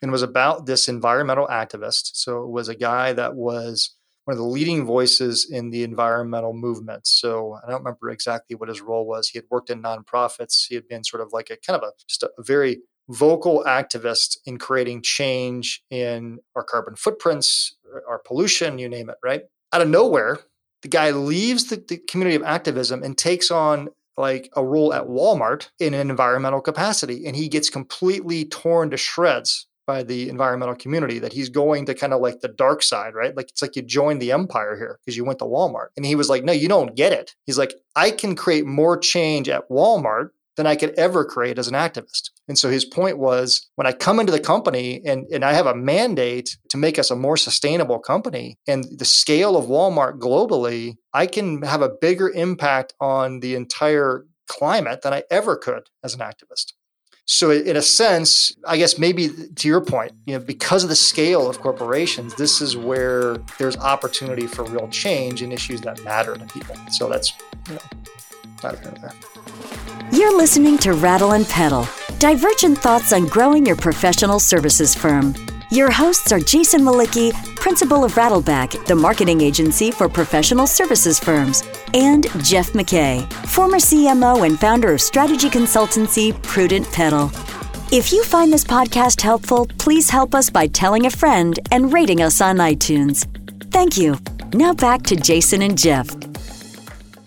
and 0.00 0.08
it 0.08 0.12
was 0.12 0.22
about 0.22 0.64
this 0.64 0.88
environmental 0.88 1.46
activist. 1.46 2.12
So 2.14 2.42
it 2.42 2.48
was 2.48 2.70
a 2.70 2.74
guy 2.74 3.12
that 3.12 3.34
was 3.34 3.96
one 4.24 4.32
of 4.32 4.38
the 4.38 4.48
leading 4.48 4.86
voices 4.86 5.46
in 5.50 5.68
the 5.68 5.82
environmental 5.82 6.54
movement. 6.54 7.06
So 7.06 7.58
I 7.62 7.70
don't 7.70 7.80
remember 7.80 8.08
exactly 8.08 8.56
what 8.56 8.70
his 8.70 8.80
role 8.80 9.06
was. 9.06 9.28
He 9.28 9.36
had 9.36 9.44
worked 9.50 9.68
in 9.68 9.82
nonprofits. 9.82 10.68
He 10.68 10.74
had 10.74 10.88
been 10.88 11.04
sort 11.04 11.20
of 11.22 11.34
like 11.34 11.50
a 11.50 11.58
kind 11.58 11.76
of 11.76 11.86
a 11.86 11.92
just 12.08 12.22
a 12.22 12.30
very 12.38 12.78
vocal 13.12 13.64
activist 13.66 14.38
in 14.46 14.58
creating 14.58 15.02
change 15.02 15.82
in 15.90 16.38
our 16.56 16.62
carbon 16.62 16.96
footprints, 16.96 17.76
uh, 17.94 18.00
our 18.08 18.18
pollution, 18.18 18.78
you 18.78 18.88
name 18.88 19.10
it, 19.10 19.16
right? 19.22 19.42
Out 19.72 19.82
of 19.82 19.88
nowhere, 19.88 20.40
the 20.82 20.88
guy 20.88 21.10
leaves 21.10 21.66
the, 21.66 21.76
the 21.76 21.98
community 22.08 22.36
of 22.36 22.42
activism 22.42 23.02
and 23.02 23.16
takes 23.16 23.50
on 23.50 23.88
like 24.16 24.50
a 24.56 24.64
role 24.64 24.92
at 24.92 25.04
Walmart 25.06 25.68
in 25.78 25.94
an 25.94 26.10
environmental 26.10 26.60
capacity. 26.60 27.26
And 27.26 27.34
he 27.36 27.48
gets 27.48 27.70
completely 27.70 28.44
torn 28.44 28.90
to 28.90 28.96
shreds 28.96 29.66
by 29.86 30.02
the 30.02 30.28
environmental 30.28 30.76
community 30.76 31.18
that 31.18 31.32
he's 31.32 31.48
going 31.48 31.86
to 31.86 31.94
kind 31.94 32.12
of 32.12 32.20
like 32.20 32.40
the 32.40 32.48
dark 32.48 32.82
side, 32.82 33.14
right? 33.14 33.36
Like 33.36 33.50
it's 33.50 33.62
like 33.62 33.74
you 33.74 33.82
joined 33.82 34.22
the 34.22 34.32
empire 34.32 34.76
here 34.76 34.98
because 35.04 35.16
you 35.16 35.24
went 35.24 35.38
to 35.40 35.44
Walmart. 35.44 35.88
And 35.96 36.06
he 36.06 36.14
was 36.14 36.28
like, 36.28 36.44
no, 36.44 36.52
you 36.52 36.68
don't 36.68 36.94
get 36.94 37.12
it. 37.12 37.34
He's 37.46 37.58
like, 37.58 37.74
I 37.96 38.10
can 38.10 38.36
create 38.36 38.66
more 38.66 38.96
change 38.96 39.48
at 39.48 39.68
Walmart 39.68 40.30
than 40.56 40.66
I 40.66 40.76
could 40.76 40.90
ever 40.98 41.24
create 41.24 41.58
as 41.58 41.68
an 41.68 41.74
activist. 41.74 42.30
And 42.48 42.58
so 42.58 42.68
his 42.68 42.84
point 42.84 43.18
was 43.18 43.68
when 43.76 43.86
I 43.86 43.92
come 43.92 44.20
into 44.20 44.32
the 44.32 44.40
company 44.40 45.00
and, 45.04 45.26
and 45.32 45.44
I 45.44 45.52
have 45.54 45.66
a 45.66 45.74
mandate 45.74 46.56
to 46.70 46.76
make 46.76 46.98
us 46.98 47.10
a 47.10 47.16
more 47.16 47.36
sustainable 47.36 47.98
company 47.98 48.58
and 48.66 48.84
the 48.98 49.04
scale 49.04 49.56
of 49.56 49.66
Walmart 49.66 50.18
globally, 50.18 50.96
I 51.14 51.26
can 51.26 51.62
have 51.62 51.82
a 51.82 51.88
bigger 51.88 52.28
impact 52.28 52.94
on 53.00 53.40
the 53.40 53.54
entire 53.54 54.26
climate 54.48 55.02
than 55.02 55.14
I 55.14 55.22
ever 55.30 55.56
could 55.56 55.88
as 56.04 56.14
an 56.14 56.20
activist. 56.20 56.72
So, 57.24 57.52
in 57.52 57.76
a 57.76 57.82
sense, 57.82 58.52
I 58.66 58.76
guess 58.76 58.98
maybe 58.98 59.30
to 59.54 59.68
your 59.68 59.80
point, 59.80 60.12
you 60.26 60.34
know, 60.34 60.40
because 60.44 60.82
of 60.82 60.90
the 60.90 60.96
scale 60.96 61.48
of 61.48 61.60
corporations, 61.60 62.34
this 62.34 62.60
is 62.60 62.76
where 62.76 63.36
there's 63.58 63.76
opportunity 63.76 64.48
for 64.48 64.64
real 64.64 64.88
change 64.88 65.40
in 65.40 65.52
issues 65.52 65.80
that 65.82 66.02
matter 66.02 66.34
to 66.34 66.44
people. 66.46 66.74
So 66.90 67.08
that's, 67.08 67.32
you 67.68 67.74
know. 67.74 67.80
You're 70.12 70.36
listening 70.36 70.78
to 70.78 70.92
Rattle 70.92 71.32
and 71.32 71.44
Pedal, 71.46 71.88
divergent 72.20 72.78
thoughts 72.78 73.12
on 73.12 73.26
growing 73.26 73.66
your 73.66 73.74
professional 73.74 74.38
services 74.38 74.94
firm. 74.94 75.34
Your 75.72 75.90
hosts 75.90 76.30
are 76.30 76.38
Jason 76.38 76.82
Mlicki, 76.82 77.32
principal 77.56 78.04
of 78.04 78.12
Rattleback, 78.14 78.86
the 78.86 78.94
marketing 78.94 79.40
agency 79.40 79.90
for 79.90 80.08
professional 80.08 80.68
services 80.68 81.18
firms, 81.18 81.64
and 81.94 82.24
Jeff 82.44 82.72
McKay, 82.72 83.30
former 83.46 83.78
CMO 83.78 84.46
and 84.46 84.60
founder 84.60 84.92
of 84.92 85.00
strategy 85.00 85.48
consultancy 85.48 86.40
Prudent 86.42 86.86
Pedal. 86.92 87.32
If 87.90 88.12
you 88.12 88.22
find 88.22 88.52
this 88.52 88.64
podcast 88.64 89.20
helpful, 89.20 89.66
please 89.78 90.08
help 90.08 90.36
us 90.36 90.50
by 90.50 90.68
telling 90.68 91.06
a 91.06 91.10
friend 91.10 91.58
and 91.72 91.92
rating 91.92 92.22
us 92.22 92.40
on 92.40 92.58
iTunes. 92.58 93.26
Thank 93.72 93.96
you. 93.96 94.18
Now 94.54 94.72
back 94.72 95.02
to 95.04 95.16
Jason 95.16 95.62
and 95.62 95.76
Jeff. 95.76 96.31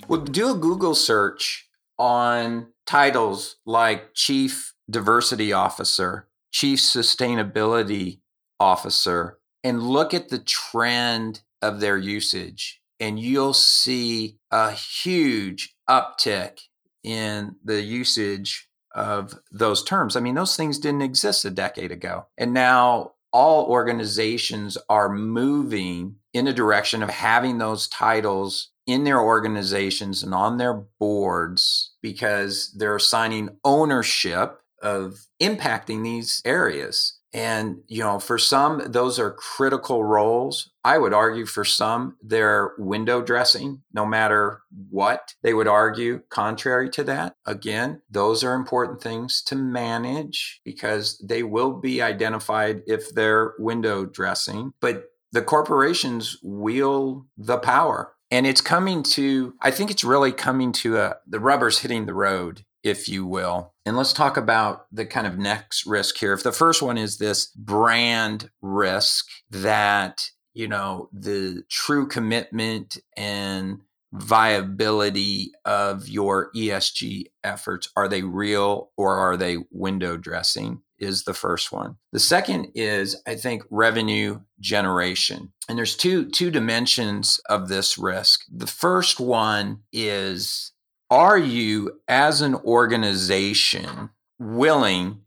Well, 0.08 0.22
do 0.22 0.52
a 0.52 0.58
Google 0.58 0.96
search 0.96 1.68
on 1.98 2.68
titles 2.86 3.58
like 3.66 4.14
Chief 4.14 4.74
Diversity 4.90 5.52
Officer, 5.52 6.28
Chief 6.52 6.80
Sustainability 6.80 8.20
officer 8.60 9.40
and 9.64 9.82
look 9.82 10.14
at 10.14 10.30
the 10.30 10.40
trend 10.40 11.42
of 11.62 11.80
their 11.80 11.98
usage, 11.98 12.82
and 13.00 13.20
you'll 13.20 13.54
see 13.54 14.38
a 14.52 14.72
huge 14.72 15.76
uptick 15.90 16.60
in 17.04 17.56
the 17.64 17.82
usage 17.82 18.70
of 18.94 19.40
those 19.52 19.84
terms. 19.84 20.16
I 20.16 20.20
mean, 20.20 20.36
those 20.36 20.56
things 20.56 20.78
didn't 20.78 21.02
exist 21.02 21.46
a 21.46 21.50
decade 21.50 21.92
ago. 21.92 22.28
And 22.38 22.54
now 22.54 23.14
all 23.34 23.66
organizations 23.66 24.78
are 24.88 25.10
moving 25.10 26.18
in 26.34 26.48
a 26.48 26.54
direction 26.54 27.02
of 27.02 27.10
having 27.10 27.58
those 27.58 27.88
titles 27.88 28.70
in 28.86 29.04
their 29.04 29.20
organizations 29.20 30.24
and 30.24 30.34
on 30.34 30.58
their 30.58 30.74
boards 31.00 31.94
because 32.02 32.74
they're 32.78 32.96
assigning 32.96 33.58
ownership 33.64 34.62
of 34.82 35.26
impacting 35.42 36.04
these 36.04 36.42
areas. 36.46 37.20
And, 37.34 37.80
you 37.88 38.02
know, 38.02 38.18
for 38.20 38.38
some, 38.38 38.82
those 38.86 39.20
are 39.20 39.32
critical 39.32 40.06
roles. 40.06 40.72
I 40.86 40.98
would 40.98 41.14
argue 41.14 41.46
for 41.46 41.66
some, 41.66 42.16
they're 42.24 42.72
window 42.78 43.22
dressing, 43.22 43.82
no 43.92 44.06
matter 44.06 44.62
what. 44.90 45.34
They 45.44 45.54
would 45.54 45.68
argue 45.68 46.22
contrary 46.30 46.90
to 46.92 47.04
that. 47.04 47.36
Again, 47.46 48.02
those 48.10 48.42
are 48.42 48.54
important 48.54 49.02
things 49.02 49.42
to 49.48 49.56
manage 49.58 50.62
because 50.64 51.22
they 51.28 51.44
will 51.44 51.74
be 51.74 52.02
identified 52.02 52.84
if 52.88 53.14
they're 53.14 53.54
window 53.60 54.06
dressing. 54.06 54.72
But 54.80 55.10
the 55.34 55.42
corporations 55.42 56.38
wield 56.42 57.26
the 57.38 57.58
power. 57.58 58.14
And 58.36 58.46
it's 58.46 58.60
coming 58.60 59.02
to, 59.02 59.54
I 59.62 59.72
think 59.72 59.90
it's 59.90 60.04
really 60.04 60.34
coming 60.34 60.74
to 60.74 60.98
a, 60.98 61.16
the 61.26 61.40
rubber's 61.40 61.80
hitting 61.80 62.06
the 62.06 62.14
road 62.14 62.66
if 62.84 63.08
you 63.08 63.26
will. 63.26 63.74
And 63.86 63.96
let's 63.96 64.12
talk 64.12 64.36
about 64.36 64.88
the 64.92 65.06
kind 65.06 65.26
of 65.26 65.38
next 65.38 65.86
risk 65.86 66.18
here. 66.18 66.34
If 66.34 66.44
the 66.44 66.52
first 66.52 66.82
one 66.82 66.98
is 66.98 67.18
this 67.18 67.46
brand 67.56 68.50
risk 68.62 69.26
that, 69.52 70.30
you 70.54 70.68
know, 70.68 71.08
the 71.14 71.64
true 71.70 72.10
commitment 72.10 72.98
and 73.16 73.80
viability 74.12 75.54
of 75.64 76.10
your 76.10 76.52
ESG 76.54 77.28
efforts 77.42 77.90
are 77.96 78.10
they 78.10 78.22
real 78.22 78.92
or 78.98 79.16
are 79.16 79.38
they 79.38 79.60
window 79.72 80.18
dressing? 80.18 80.82
Is 80.98 81.24
the 81.24 81.34
first 81.34 81.72
one. 81.72 81.98
The 82.12 82.20
second 82.20 82.72
is, 82.74 83.22
I 83.28 83.36
think, 83.36 83.64
revenue 83.70 84.42
generation. 84.60 85.52
And 85.68 85.78
there's 85.78 85.96
two 85.96 86.30
two 86.30 86.52
dimensions 86.52 87.40
of 87.50 87.68
this 87.68 87.98
risk. 87.98 88.42
The 88.50 88.68
first 88.68 89.20
one 89.20 89.82
is 89.92 90.72
are 91.10 91.38
you 91.38 92.00
as 92.08 92.42
an 92.42 92.56
organization 92.56 94.10
willing 94.40 95.22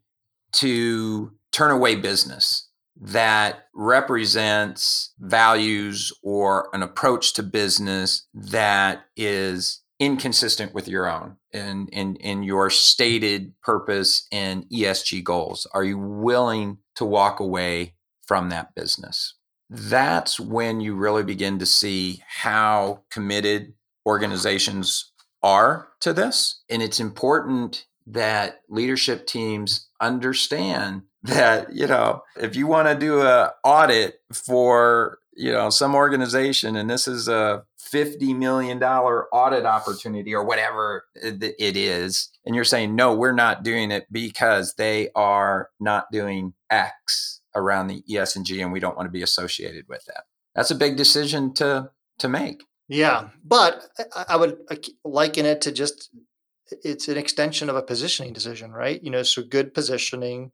to 0.52 1.32
turn 1.52 1.70
away 1.70 1.94
business 1.94 2.68
that 3.00 3.66
represents 3.74 5.14
values 5.20 6.12
or 6.22 6.68
an 6.72 6.82
approach 6.82 7.32
to 7.34 7.42
business 7.42 8.26
that 8.34 9.04
is 9.16 9.82
inconsistent 10.00 10.74
with 10.74 10.88
your 10.88 11.10
own 11.10 11.36
and 11.52 11.88
in, 11.90 12.16
in 12.16 12.42
your 12.42 12.70
stated 12.70 13.52
purpose 13.62 14.26
and 14.30 14.64
ESG 14.70 15.24
goals? 15.24 15.66
Are 15.72 15.84
you 15.84 15.98
willing 15.98 16.78
to 16.96 17.04
walk 17.04 17.40
away 17.40 17.94
from 18.26 18.50
that 18.50 18.74
business? 18.74 19.34
That's 19.70 20.40
when 20.40 20.80
you 20.80 20.94
really 20.94 21.24
begin 21.24 21.58
to 21.58 21.66
see 21.66 22.22
how 22.26 23.02
committed 23.10 23.74
organizations 24.06 25.12
are 25.42 25.88
to 26.00 26.12
this. 26.12 26.62
And 26.70 26.82
it's 26.82 27.00
important 27.00 27.86
that 28.06 28.62
leadership 28.68 29.26
teams 29.26 29.88
understand 30.00 31.02
that, 31.24 31.72
you 31.74 31.86
know, 31.86 32.22
if 32.40 32.56
you 32.56 32.66
want 32.66 32.88
to 32.88 32.94
do 32.94 33.20
a 33.22 33.52
audit 33.64 34.20
for, 34.32 35.18
you 35.34 35.52
know, 35.52 35.68
some 35.68 35.94
organization 35.94 36.76
and 36.76 36.88
this 36.88 37.08
is 37.08 37.28
a 37.28 37.64
$50 37.92 38.36
million 38.36 38.82
audit 38.82 39.64
opportunity 39.64 40.34
or 40.34 40.44
whatever 40.44 41.04
it 41.14 41.76
is, 41.76 42.30
and 42.44 42.54
you're 42.54 42.64
saying, 42.64 42.94
no, 42.94 43.14
we're 43.14 43.32
not 43.32 43.62
doing 43.62 43.90
it 43.90 44.06
because 44.10 44.74
they 44.74 45.10
are 45.14 45.70
not 45.80 46.06
doing 46.12 46.54
X 46.70 47.40
around 47.54 47.88
the 47.88 48.02
ESG 48.08 48.62
and 48.62 48.72
we 48.72 48.80
don't 48.80 48.96
want 48.96 49.06
to 49.06 49.12
be 49.12 49.22
associated 49.22 49.86
with 49.88 50.04
that. 50.06 50.24
That's 50.54 50.70
a 50.70 50.76
big 50.76 50.96
decision 50.96 51.54
to 51.54 51.90
to 52.18 52.28
make. 52.28 52.64
Yeah, 52.88 53.28
but 53.44 53.84
I 54.28 54.36
would 54.36 54.58
liken 55.04 55.46
it 55.46 55.60
to 55.62 55.72
just 55.72 56.10
it's 56.82 57.08
an 57.08 57.16
extension 57.16 57.70
of 57.70 57.76
a 57.76 57.82
positioning 57.82 58.32
decision, 58.32 58.72
right? 58.72 59.02
You 59.02 59.10
know, 59.10 59.22
so 59.22 59.42
good 59.42 59.74
positioning 59.74 60.52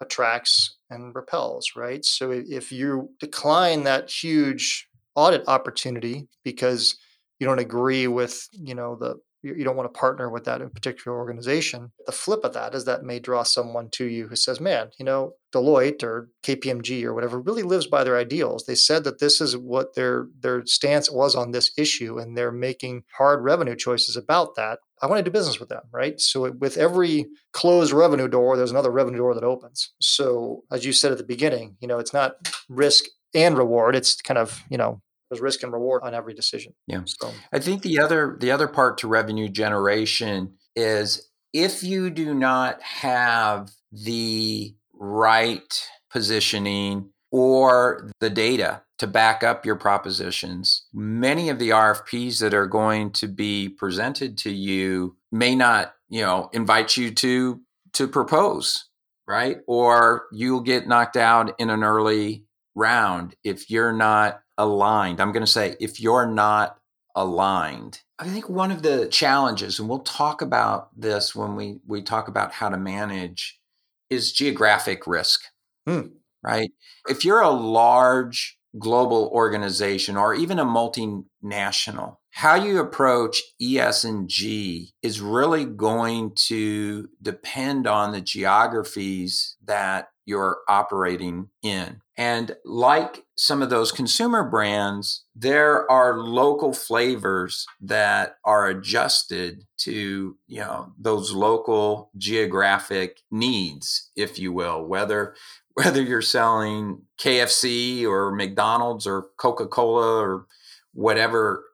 attracts 0.00 0.76
and 0.90 1.14
repels, 1.14 1.72
right? 1.76 2.04
So 2.04 2.30
if 2.30 2.70
you 2.70 3.10
decline 3.18 3.84
that 3.84 4.10
huge 4.10 4.88
audit 5.14 5.46
opportunity 5.48 6.28
because 6.44 6.96
you 7.38 7.46
don't 7.46 7.58
agree 7.58 8.06
with, 8.06 8.48
you 8.52 8.74
know, 8.74 8.96
the 8.96 9.16
you 9.42 9.62
don't 9.62 9.76
want 9.76 9.92
to 9.92 9.98
partner 9.98 10.28
with 10.28 10.44
that 10.44 10.60
particular 10.74 11.16
organization. 11.16 11.92
The 12.06 12.12
flip 12.12 12.40
of 12.42 12.54
that 12.54 12.74
is 12.74 12.84
that 12.86 13.04
may 13.04 13.20
draw 13.20 13.44
someone 13.44 13.88
to 13.90 14.04
you 14.04 14.26
who 14.26 14.36
says, 14.36 14.60
man, 14.60 14.90
you 14.98 15.04
know, 15.04 15.34
Deloitte 15.54 16.02
or 16.02 16.28
KPMG 16.42 17.04
or 17.04 17.14
whatever 17.14 17.40
really 17.40 17.62
lives 17.62 17.86
by 17.86 18.02
their 18.02 18.18
ideals. 18.18 18.64
They 18.66 18.74
said 18.74 19.04
that 19.04 19.20
this 19.20 19.40
is 19.40 19.56
what 19.56 19.94
their 19.94 20.26
their 20.40 20.66
stance 20.66 21.10
was 21.10 21.36
on 21.36 21.52
this 21.52 21.70
issue 21.78 22.18
and 22.18 22.36
they're 22.36 22.50
making 22.50 23.04
hard 23.16 23.44
revenue 23.44 23.76
choices 23.76 24.16
about 24.16 24.56
that. 24.56 24.80
I 25.00 25.06
want 25.06 25.18
to 25.18 25.22
do 25.22 25.30
business 25.30 25.60
with 25.60 25.68
them, 25.68 25.82
right? 25.92 26.20
So 26.20 26.50
with 26.50 26.76
every 26.76 27.26
closed 27.52 27.92
revenue 27.92 28.26
door, 28.26 28.56
there's 28.56 28.72
another 28.72 28.90
revenue 28.90 29.18
door 29.18 29.34
that 29.34 29.44
opens. 29.44 29.92
So 30.00 30.64
as 30.72 30.84
you 30.84 30.92
said 30.92 31.12
at 31.12 31.18
the 31.18 31.24
beginning, 31.24 31.76
you 31.80 31.86
know, 31.86 32.00
it's 32.00 32.12
not 32.12 32.32
risk 32.68 33.04
and 33.34 33.56
reward. 33.56 33.94
It's 33.94 34.20
kind 34.20 34.38
of, 34.38 34.64
you 34.68 34.76
know, 34.76 35.00
there's 35.30 35.40
risk 35.40 35.62
and 35.62 35.72
reward 35.72 36.02
on 36.04 36.14
every 36.14 36.34
decision. 36.34 36.74
Yeah. 36.86 37.02
So 37.04 37.32
I 37.52 37.58
think 37.58 37.82
the 37.82 37.98
other 37.98 38.36
the 38.40 38.50
other 38.50 38.68
part 38.68 38.98
to 38.98 39.08
revenue 39.08 39.48
generation 39.48 40.54
is 40.74 41.28
if 41.52 41.82
you 41.82 42.10
do 42.10 42.34
not 42.34 42.82
have 42.82 43.70
the 43.92 44.74
right 44.94 45.88
positioning 46.10 47.10
or 47.30 48.10
the 48.20 48.30
data 48.30 48.82
to 48.98 49.06
back 49.06 49.42
up 49.42 49.64
your 49.64 49.76
propositions, 49.76 50.86
many 50.92 51.48
of 51.50 51.58
the 51.58 51.70
RFPs 51.70 52.40
that 52.40 52.54
are 52.54 52.66
going 52.66 53.12
to 53.12 53.28
be 53.28 53.68
presented 53.68 54.38
to 54.38 54.50
you 54.50 55.16
may 55.30 55.54
not, 55.54 55.94
you 56.08 56.22
know, 56.22 56.50
invite 56.52 56.96
you 56.96 57.10
to 57.12 57.60
to 57.94 58.08
propose, 58.08 58.86
right? 59.26 59.58
Or 59.66 60.26
you'll 60.32 60.60
get 60.60 60.88
knocked 60.88 61.16
out 61.16 61.54
in 61.58 61.70
an 61.70 61.82
early 61.82 62.44
round 62.78 63.34
if 63.42 63.70
you're 63.70 63.92
not 63.92 64.40
aligned. 64.56 65.20
I'm 65.20 65.32
going 65.32 65.44
to 65.44 65.50
say 65.50 65.76
if 65.80 66.00
you're 66.00 66.26
not 66.26 66.78
aligned. 67.14 68.00
I 68.18 68.28
think 68.28 68.48
one 68.48 68.70
of 68.70 68.82
the 68.82 69.08
challenges, 69.08 69.78
and 69.78 69.88
we'll 69.88 70.00
talk 70.00 70.40
about 70.40 70.88
this 70.98 71.34
when 71.34 71.56
we, 71.56 71.80
we 71.86 72.02
talk 72.02 72.28
about 72.28 72.52
how 72.52 72.68
to 72.68 72.76
manage, 72.76 73.60
is 74.08 74.32
geographic 74.32 75.06
risk, 75.06 75.42
hmm. 75.86 76.08
right? 76.42 76.70
If 77.08 77.24
you're 77.24 77.42
a 77.42 77.50
large 77.50 78.58
global 78.78 79.30
organization 79.32 80.16
or 80.16 80.34
even 80.34 80.58
a 80.58 80.64
multinational, 80.64 82.16
how 82.30 82.54
you 82.54 82.78
approach 82.78 83.42
ES&G 83.60 84.92
is 85.02 85.20
really 85.20 85.64
going 85.64 86.32
to 86.36 87.08
depend 87.20 87.86
on 87.86 88.12
the 88.12 88.20
geographies 88.20 89.56
that 89.64 90.08
you're 90.24 90.58
operating 90.68 91.48
in. 91.62 92.00
And 92.18 92.56
like 92.64 93.24
some 93.36 93.62
of 93.62 93.70
those 93.70 93.92
consumer 93.92 94.42
brands, 94.42 95.24
there 95.36 95.88
are 95.88 96.18
local 96.18 96.72
flavors 96.72 97.64
that 97.80 98.38
are 98.44 98.66
adjusted 98.66 99.64
to, 99.78 100.36
you 100.48 100.58
know, 100.58 100.92
those 100.98 101.32
local 101.32 102.10
geographic 102.18 103.20
needs, 103.30 104.10
if 104.16 104.36
you 104.36 104.52
will, 104.52 104.84
whether 104.84 105.36
whether 105.74 106.02
you're 106.02 106.20
selling 106.20 107.02
KFC 107.20 108.04
or 108.04 108.32
McDonald's 108.32 109.06
or 109.06 109.28
Coca-Cola 109.36 110.18
or 110.20 110.46
whatever 110.92 111.66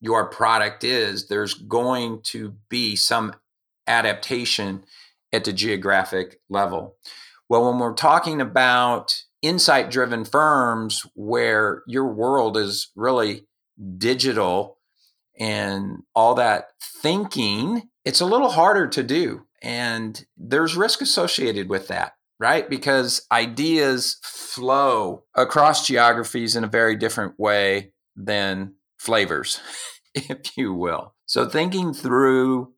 your 0.00 0.26
product 0.26 0.82
is, 0.82 1.28
there's 1.28 1.54
going 1.54 2.22
to 2.22 2.56
be 2.68 2.96
some 2.96 3.36
adaptation 3.86 4.82
at 5.32 5.44
the 5.44 5.52
geographic 5.52 6.40
level. 6.48 6.96
Well, 7.48 7.70
when 7.70 7.78
we're 7.78 7.94
talking 7.94 8.40
about 8.40 9.22
insight 9.46 9.90
driven 9.90 10.24
firms 10.24 11.06
where 11.14 11.82
your 11.86 12.06
world 12.06 12.56
is 12.56 12.90
really 12.94 13.46
digital 13.98 14.78
and 15.38 16.02
all 16.14 16.34
that 16.34 16.68
thinking, 17.02 17.88
it's 18.04 18.20
a 18.20 18.26
little 18.26 18.50
harder 18.50 18.86
to 18.88 19.02
do. 19.02 19.46
And 19.62 20.24
there's 20.36 20.76
risk 20.76 21.00
associated 21.00 21.68
with 21.68 21.88
that, 21.88 22.12
right? 22.38 22.68
Because 22.68 23.26
ideas 23.32 24.18
flow 24.22 25.24
across 25.34 25.86
geographies 25.86 26.56
in 26.56 26.64
a 26.64 26.68
very 26.68 26.96
different 26.96 27.38
way 27.38 27.92
than 28.14 28.74
flavors, 28.98 29.60
if 30.14 30.56
you 30.56 30.72
will. 30.72 31.14
So, 31.26 31.48
thinking 31.48 31.92
through 31.92 32.72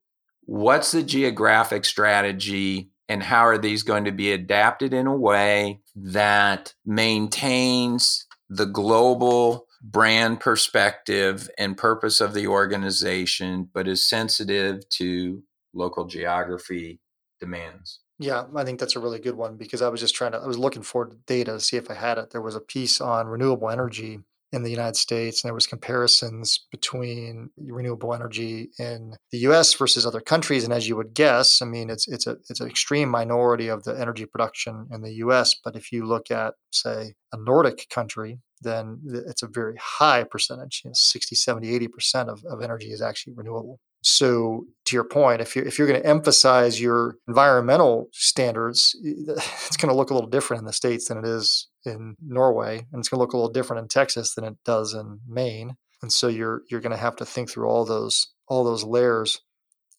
what's 0.44 0.92
the 0.92 1.02
geographic 1.02 1.84
strategy 1.84 2.90
and 3.08 3.22
how 3.22 3.46
are 3.46 3.58
these 3.58 3.82
going 3.82 4.04
to 4.04 4.12
be 4.12 4.32
adapted 4.32 4.92
in 4.92 5.06
a 5.06 5.16
way 5.16 5.80
that 5.96 6.74
maintains 6.84 8.26
the 8.48 8.66
global 8.66 9.66
brand 9.82 10.40
perspective 10.40 11.48
and 11.58 11.76
purpose 11.76 12.20
of 12.20 12.34
the 12.34 12.46
organization, 12.46 13.68
but 13.72 13.88
is 13.88 14.04
sensitive 14.04 14.88
to 14.90 15.42
local 15.72 16.06
geography 16.06 17.00
demands. 17.40 18.00
Yeah, 18.18 18.44
I 18.56 18.64
think 18.64 18.80
that's 18.80 18.96
a 18.96 19.00
really 19.00 19.20
good 19.20 19.36
one 19.36 19.56
because 19.56 19.80
I 19.80 19.88
was 19.88 20.00
just 20.00 20.14
trying 20.14 20.32
to, 20.32 20.38
I 20.38 20.46
was 20.46 20.58
looking 20.58 20.82
for 20.82 21.12
data 21.26 21.52
to 21.52 21.60
see 21.60 21.76
if 21.76 21.88
I 21.90 21.94
had 21.94 22.18
it. 22.18 22.30
There 22.30 22.42
was 22.42 22.56
a 22.56 22.60
piece 22.60 23.00
on 23.00 23.28
renewable 23.28 23.70
energy 23.70 24.20
in 24.52 24.62
the 24.62 24.70
United 24.70 24.96
States, 24.96 25.42
and 25.42 25.48
there 25.48 25.54
was 25.54 25.66
comparisons 25.66 26.66
between 26.70 27.50
renewable 27.56 28.14
energy 28.14 28.70
in 28.78 29.14
the 29.30 29.38
U.S. 29.38 29.74
versus 29.74 30.06
other 30.06 30.20
countries. 30.20 30.64
And 30.64 30.72
as 30.72 30.88
you 30.88 30.96
would 30.96 31.14
guess, 31.14 31.60
I 31.60 31.66
mean, 31.66 31.90
it's 31.90 32.08
it's 32.08 32.26
a 32.26 32.36
it's 32.48 32.60
an 32.60 32.68
extreme 32.68 33.10
minority 33.10 33.68
of 33.68 33.84
the 33.84 33.98
energy 33.98 34.24
production 34.24 34.88
in 34.90 35.02
the 35.02 35.12
U.S. 35.14 35.54
But 35.62 35.76
if 35.76 35.92
you 35.92 36.06
look 36.06 36.30
at, 36.30 36.54
say, 36.72 37.14
a 37.32 37.36
Nordic 37.36 37.88
country, 37.90 38.38
then 38.62 39.00
it's 39.26 39.42
a 39.42 39.48
very 39.48 39.76
high 39.80 40.24
percentage. 40.24 40.82
You 40.84 40.90
know, 40.90 40.94
60, 40.94 41.34
70, 41.36 41.74
80 41.74 41.88
percent 41.88 42.30
of, 42.30 42.42
of 42.50 42.62
energy 42.62 42.86
is 42.86 43.02
actually 43.02 43.34
renewable. 43.36 43.78
So, 44.00 44.64
to 44.86 44.96
your 44.96 45.04
point, 45.04 45.40
if 45.40 45.56
you're 45.56 45.66
if 45.66 45.76
you're 45.76 45.88
going 45.88 46.00
to 46.00 46.08
emphasize 46.08 46.80
your 46.80 47.16
environmental 47.26 48.08
standards, 48.12 48.96
it's 49.02 49.76
going 49.76 49.90
to 49.90 49.96
look 49.96 50.10
a 50.10 50.14
little 50.14 50.30
different 50.30 50.60
in 50.60 50.66
the 50.66 50.72
states 50.72 51.08
than 51.08 51.18
it 51.18 51.24
is 51.24 51.68
in 51.88 52.16
Norway, 52.20 52.86
and 52.92 53.00
it's 53.00 53.08
going 53.08 53.18
to 53.18 53.22
look 53.22 53.32
a 53.32 53.36
little 53.36 53.52
different 53.52 53.82
in 53.82 53.88
Texas 53.88 54.34
than 54.34 54.44
it 54.44 54.56
does 54.64 54.94
in 54.94 55.20
Maine. 55.26 55.76
And 56.02 56.12
so 56.12 56.28
you're 56.28 56.62
you're 56.70 56.80
going 56.80 56.92
to 56.92 56.96
have 56.96 57.16
to 57.16 57.26
think 57.26 57.50
through 57.50 57.68
all 57.68 57.84
those 57.84 58.28
all 58.46 58.64
those 58.64 58.84
layers 58.84 59.40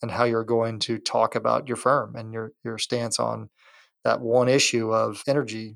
and 0.02 0.12
how 0.12 0.24
you're 0.24 0.46
going 0.46 0.80
to 0.80 0.98
talk 0.98 1.36
about 1.36 1.68
your 1.68 1.78
firm 1.78 2.16
and 2.16 2.32
your 2.34 2.54
your 2.64 2.78
stance 2.78 3.20
on 3.20 3.50
that 4.06 4.22
one 4.22 4.48
issue 4.48 4.94
of 4.94 5.24
energy 5.28 5.76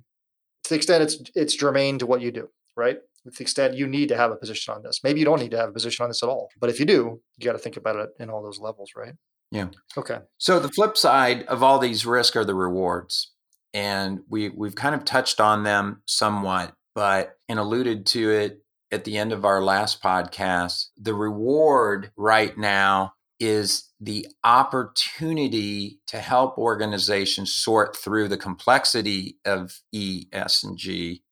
to 0.64 0.70
the 0.70 0.76
extent 0.76 1.04
it's 1.04 1.18
it's 1.36 1.56
germane 1.56 2.00
to 2.00 2.06
what 2.06 2.22
you 2.22 2.32
do, 2.32 2.50
right? 2.78 2.98
To 3.26 3.32
the 3.32 3.42
extent 3.42 3.76
you 3.76 3.88
need 3.88 4.10
to 4.10 4.18
have 4.18 4.32
a 4.32 4.36
position 4.38 4.74
on 4.74 4.84
this. 4.84 5.02
Maybe 5.04 5.20
you 5.20 5.26
don't 5.26 5.40
need 5.40 5.52
to 5.52 5.58
have 5.58 5.70
a 5.70 5.74
position 5.74 6.04
on 6.04 6.10
this 6.10 6.24
at 6.24 6.30
all. 6.30 6.50
But 6.60 6.70
if 6.70 6.80
you 6.80 6.86
do, 6.86 7.22
you 7.38 7.46
got 7.46 7.54
to 7.54 7.58
think 7.58 7.78
about 7.78 7.98
it 7.98 8.10
in 8.20 8.30
all 8.30 8.44
those 8.44 8.60
levels, 8.60 8.92
right? 8.96 9.14
Yeah. 9.52 9.68
Okay. 9.98 10.20
So 10.38 10.60
the 10.60 10.70
flip 10.70 10.98
side 10.98 11.44
of 11.44 11.62
all 11.62 11.80
these 11.80 12.06
risks 12.06 12.36
are 12.36 12.46
the 12.46 12.56
rewards 12.56 13.33
and 13.74 14.22
we 14.30 14.50
we've 14.50 14.76
kind 14.76 14.96
of 14.96 15.06
touched 15.06 15.40
on 15.40 15.64
them 15.64 16.02
somewhat, 16.06 16.74
but 16.96 17.38
and 17.50 17.60
alluded 17.60 18.06
to 18.08 18.32
it 18.32 18.64
at 18.92 19.04
the 19.06 19.18
end 19.18 19.32
of 19.32 19.46
our 19.46 19.62
last 19.62 20.02
podcast. 20.02 20.88
The 20.98 21.16
reward 21.16 22.12
right 22.16 22.58
now 22.58 23.14
is 23.40 23.90
the 24.00 24.28
opportunity 24.44 26.00
to 26.08 26.20
help 26.20 26.58
organizations 26.58 27.52
sort 27.52 27.98
through 27.98 28.28
the 28.28 28.38
complexity 28.38 29.38
of 29.46 29.80
E, 29.92 30.28
S, 30.32 30.64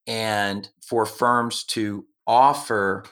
and 0.08 0.70
for 0.82 1.06
firms 1.06 1.64
to 1.66 2.06
offer 2.28 3.06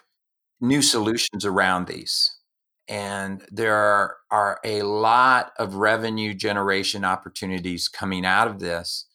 new 0.60 0.82
solutions 0.82 1.46
around 1.46 1.88
these. 1.88 2.36
And 2.88 3.46
there 3.52 4.18
are 4.32 4.60
a 4.66 4.82
lot 4.82 5.52
of 5.58 5.76
revenue 5.76 6.34
generation 6.34 7.06
opportunities 7.06 7.88
coming 7.88 8.26
out 8.26 8.48
of 8.48 8.60
this 8.60 9.06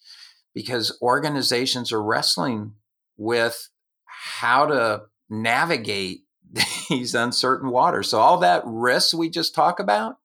because 0.54 0.96
organizations 1.02 1.92
are 1.92 2.02
wrestling 2.02 2.72
with 3.16 3.68
how 4.04 4.66
to 4.66 5.02
navigate 5.28 6.20
these 6.88 7.14
uncertain 7.14 7.70
waters. 7.70 8.10
So 8.10 8.18
all 8.18 8.38
that 8.38 8.62
risk 8.64 9.16
we 9.16 9.28
just 9.28 9.54
talk 9.54 9.80
about, 9.80 10.16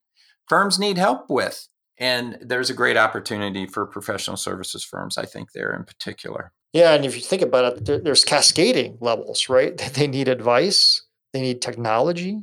firms 0.47 0.79
need 0.79 0.97
help 0.97 1.29
with. 1.29 1.67
And 1.97 2.37
there's 2.41 2.69
a 2.69 2.73
great 2.73 2.95
opportunity 2.95 3.65
for 3.65 3.85
professional 3.85 4.37
services 4.37 4.83
firms, 4.83 5.17
I 5.17 5.25
think, 5.25 5.51
there 5.51 5.73
in 5.75 5.83
particular. 5.83 6.53
Yeah. 6.71 6.93
And 6.93 7.05
if 7.05 7.15
you 7.15 7.21
think 7.21 7.41
about 7.41 7.89
it, 7.89 8.03
there's 8.03 8.23
cascading 8.23 8.97
levels, 9.01 9.49
right? 9.49 9.75
They 9.93 10.07
need 10.07 10.27
advice, 10.27 11.03
they 11.33 11.41
need 11.41 11.61
technology, 11.61 12.41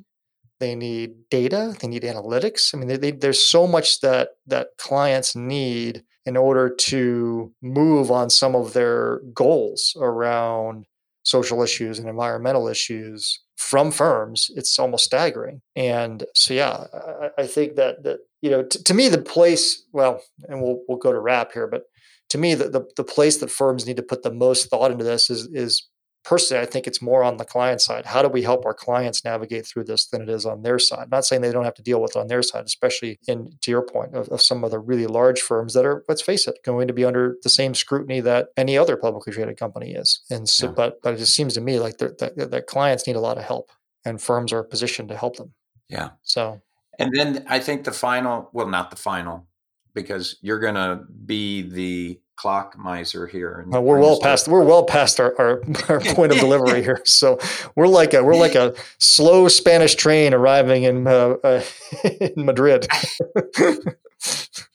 they 0.61 0.75
need 0.75 1.29
data, 1.31 1.75
they 1.81 1.89
need 1.89 2.03
analytics. 2.03 2.75
I 2.75 2.79
mean, 2.79 2.89
they, 2.89 2.97
they, 2.97 3.11
there's 3.13 3.45
so 3.45 3.67
much 3.67 4.01
that 4.01 4.31
that 4.47 4.69
clients 4.79 5.37
need 5.37 6.03
in 6.27 6.37
order 6.37 6.69
to 6.69 7.53
move 7.63 8.11
on 8.11 8.29
some 8.29 8.55
of 8.55 8.73
their 8.73 9.21
goals 9.33 9.97
around 10.01 10.85
social 11.23 11.63
issues 11.63 11.99
and 11.99 12.09
environmental 12.09 12.69
issues 12.69 13.41
from 13.57 13.91
firms 13.91 14.51
it's 14.55 14.79
almost 14.79 15.05
staggering. 15.05 15.63
And 15.75 16.25
so 16.35 16.53
yeah 16.55 16.85
i, 17.23 17.43
I 17.43 17.47
think 17.47 17.77
that 17.77 18.03
that 18.03 18.19
you 18.43 18.51
know 18.51 18.63
t- 18.65 18.83
to 18.83 18.95
me 18.95 19.09
the 19.09 19.19
place 19.19 19.83
well 19.93 20.21
and 20.49 20.61
we'll 20.61 20.81
we'll 20.89 20.99
go 20.99 21.13
to 21.13 21.19
wrap 21.19 21.53
here 21.53 21.67
but 21.67 21.85
to 22.29 22.39
me 22.39 22.55
the, 22.55 22.69
the 22.69 22.83
the 22.97 23.05
place 23.05 23.39
that 23.39 23.51
firms 23.51 23.87
need 23.87 23.97
to 23.97 24.03
put 24.03 24.23
the 24.23 24.33
most 24.33 24.69
thought 24.69 24.91
into 24.91 25.05
this 25.05 25.31
is 25.31 25.49
is 25.53 25.89
personally, 26.27 26.61
I 26.61 26.67
think 26.67 26.89
it's 26.89 27.01
more 27.01 27.23
on 27.23 27.37
the 27.37 27.45
client 27.45 27.81
side. 27.81 28.05
How 28.05 28.21
do 28.21 28.29
we 28.29 28.43
help 28.43 28.67
our 28.67 28.75
clients 28.75 29.25
navigate 29.25 29.65
through 29.65 29.85
this 29.85 30.07
than 30.07 30.21
it 30.21 30.29
is 30.29 30.45
on 30.45 30.63
their 30.63 30.79
side? 30.79 31.11
not 31.11 31.25
saying 31.25 31.41
they 31.41 31.53
don't 31.53 31.65
have 31.65 31.75
to 31.75 31.83
deal 31.83 32.03
with 32.03 32.17
it 32.17 32.19
on 32.19 32.27
their 32.27 32.43
side, 32.43 32.65
especially 32.65 33.19
in 33.29 33.53
to 33.63 33.71
your 33.71 33.83
point 33.83 34.15
of, 34.15 34.29
of 34.29 34.43
some 34.43 34.65
of 34.65 34.73
the 34.73 34.81
really 34.81 35.07
large 35.07 35.41
firms 35.41 35.73
that 35.75 35.87
are, 35.87 36.05
let's 36.09 36.21
face 36.21 36.49
it, 36.49 36.59
going 36.65 36.89
to 36.89 36.93
be 36.93 37.05
under 37.05 37.37
the 37.45 37.49
same 37.49 37.75
scrutiny 37.75 38.21
that 38.21 38.49
any 38.57 38.77
other 38.77 38.97
publicly 38.97 39.33
traded 39.33 39.57
company 39.57 39.93
is. 39.93 40.21
And 40.29 40.49
so, 40.49 40.67
yeah. 40.67 40.73
but 40.73 41.01
but 41.03 41.15
it 41.15 41.19
just 41.19 41.35
seems 41.35 41.55
to 41.55 41.61
me 41.61 41.79
like 41.79 41.99
that, 41.99 42.19
that 42.19 42.67
clients 42.67 43.07
need 43.07 43.17
a 43.17 43.21
lot 43.21 43.39
of 43.39 43.45
help, 43.45 43.71
and 44.05 44.21
firms 44.21 44.53
are 44.53 44.65
positioned 44.65 45.09
to 45.11 45.17
help 45.17 45.37
them. 45.37 45.55
Yeah. 45.89 46.11
So. 46.23 46.61
And 46.99 47.13
then 47.15 47.45
I 47.47 47.61
think 47.61 47.85
the 47.85 47.93
final, 47.93 48.49
well, 48.53 48.69
not 48.69 48.91
the 48.91 48.97
final, 48.97 49.47
because 49.95 50.39
you're 50.41 50.59
going 50.59 50.75
to 50.77 51.03
be 51.25 51.63
the 51.63 52.21
clock 52.37 52.77
miser 52.79 53.27
here. 53.27 53.65
Well, 53.67 53.83
we're 53.83 53.99
well 53.99 54.21
past 54.21 54.47
we're 54.47 54.65
well 54.65 54.85
past 54.85 55.19
our, 55.19 55.35
our, 55.39 55.63
our 55.89 56.01
point 56.15 56.33
of 56.33 56.39
delivery 56.39 56.83
here. 56.83 57.01
So 57.05 57.39
we're 57.75 57.89
like 57.89 58.15
a 58.15 58.23
we're 58.23 58.37
like 58.37 58.55
a 58.55 58.75
slow 58.99 59.49
Spanish 59.49 59.95
train 59.95 60.35
arriving 60.35 60.85
in 60.85 61.07
uh, 61.07 61.37
uh, 61.43 61.63
in 62.21 62.45
Madrid. 62.45 62.87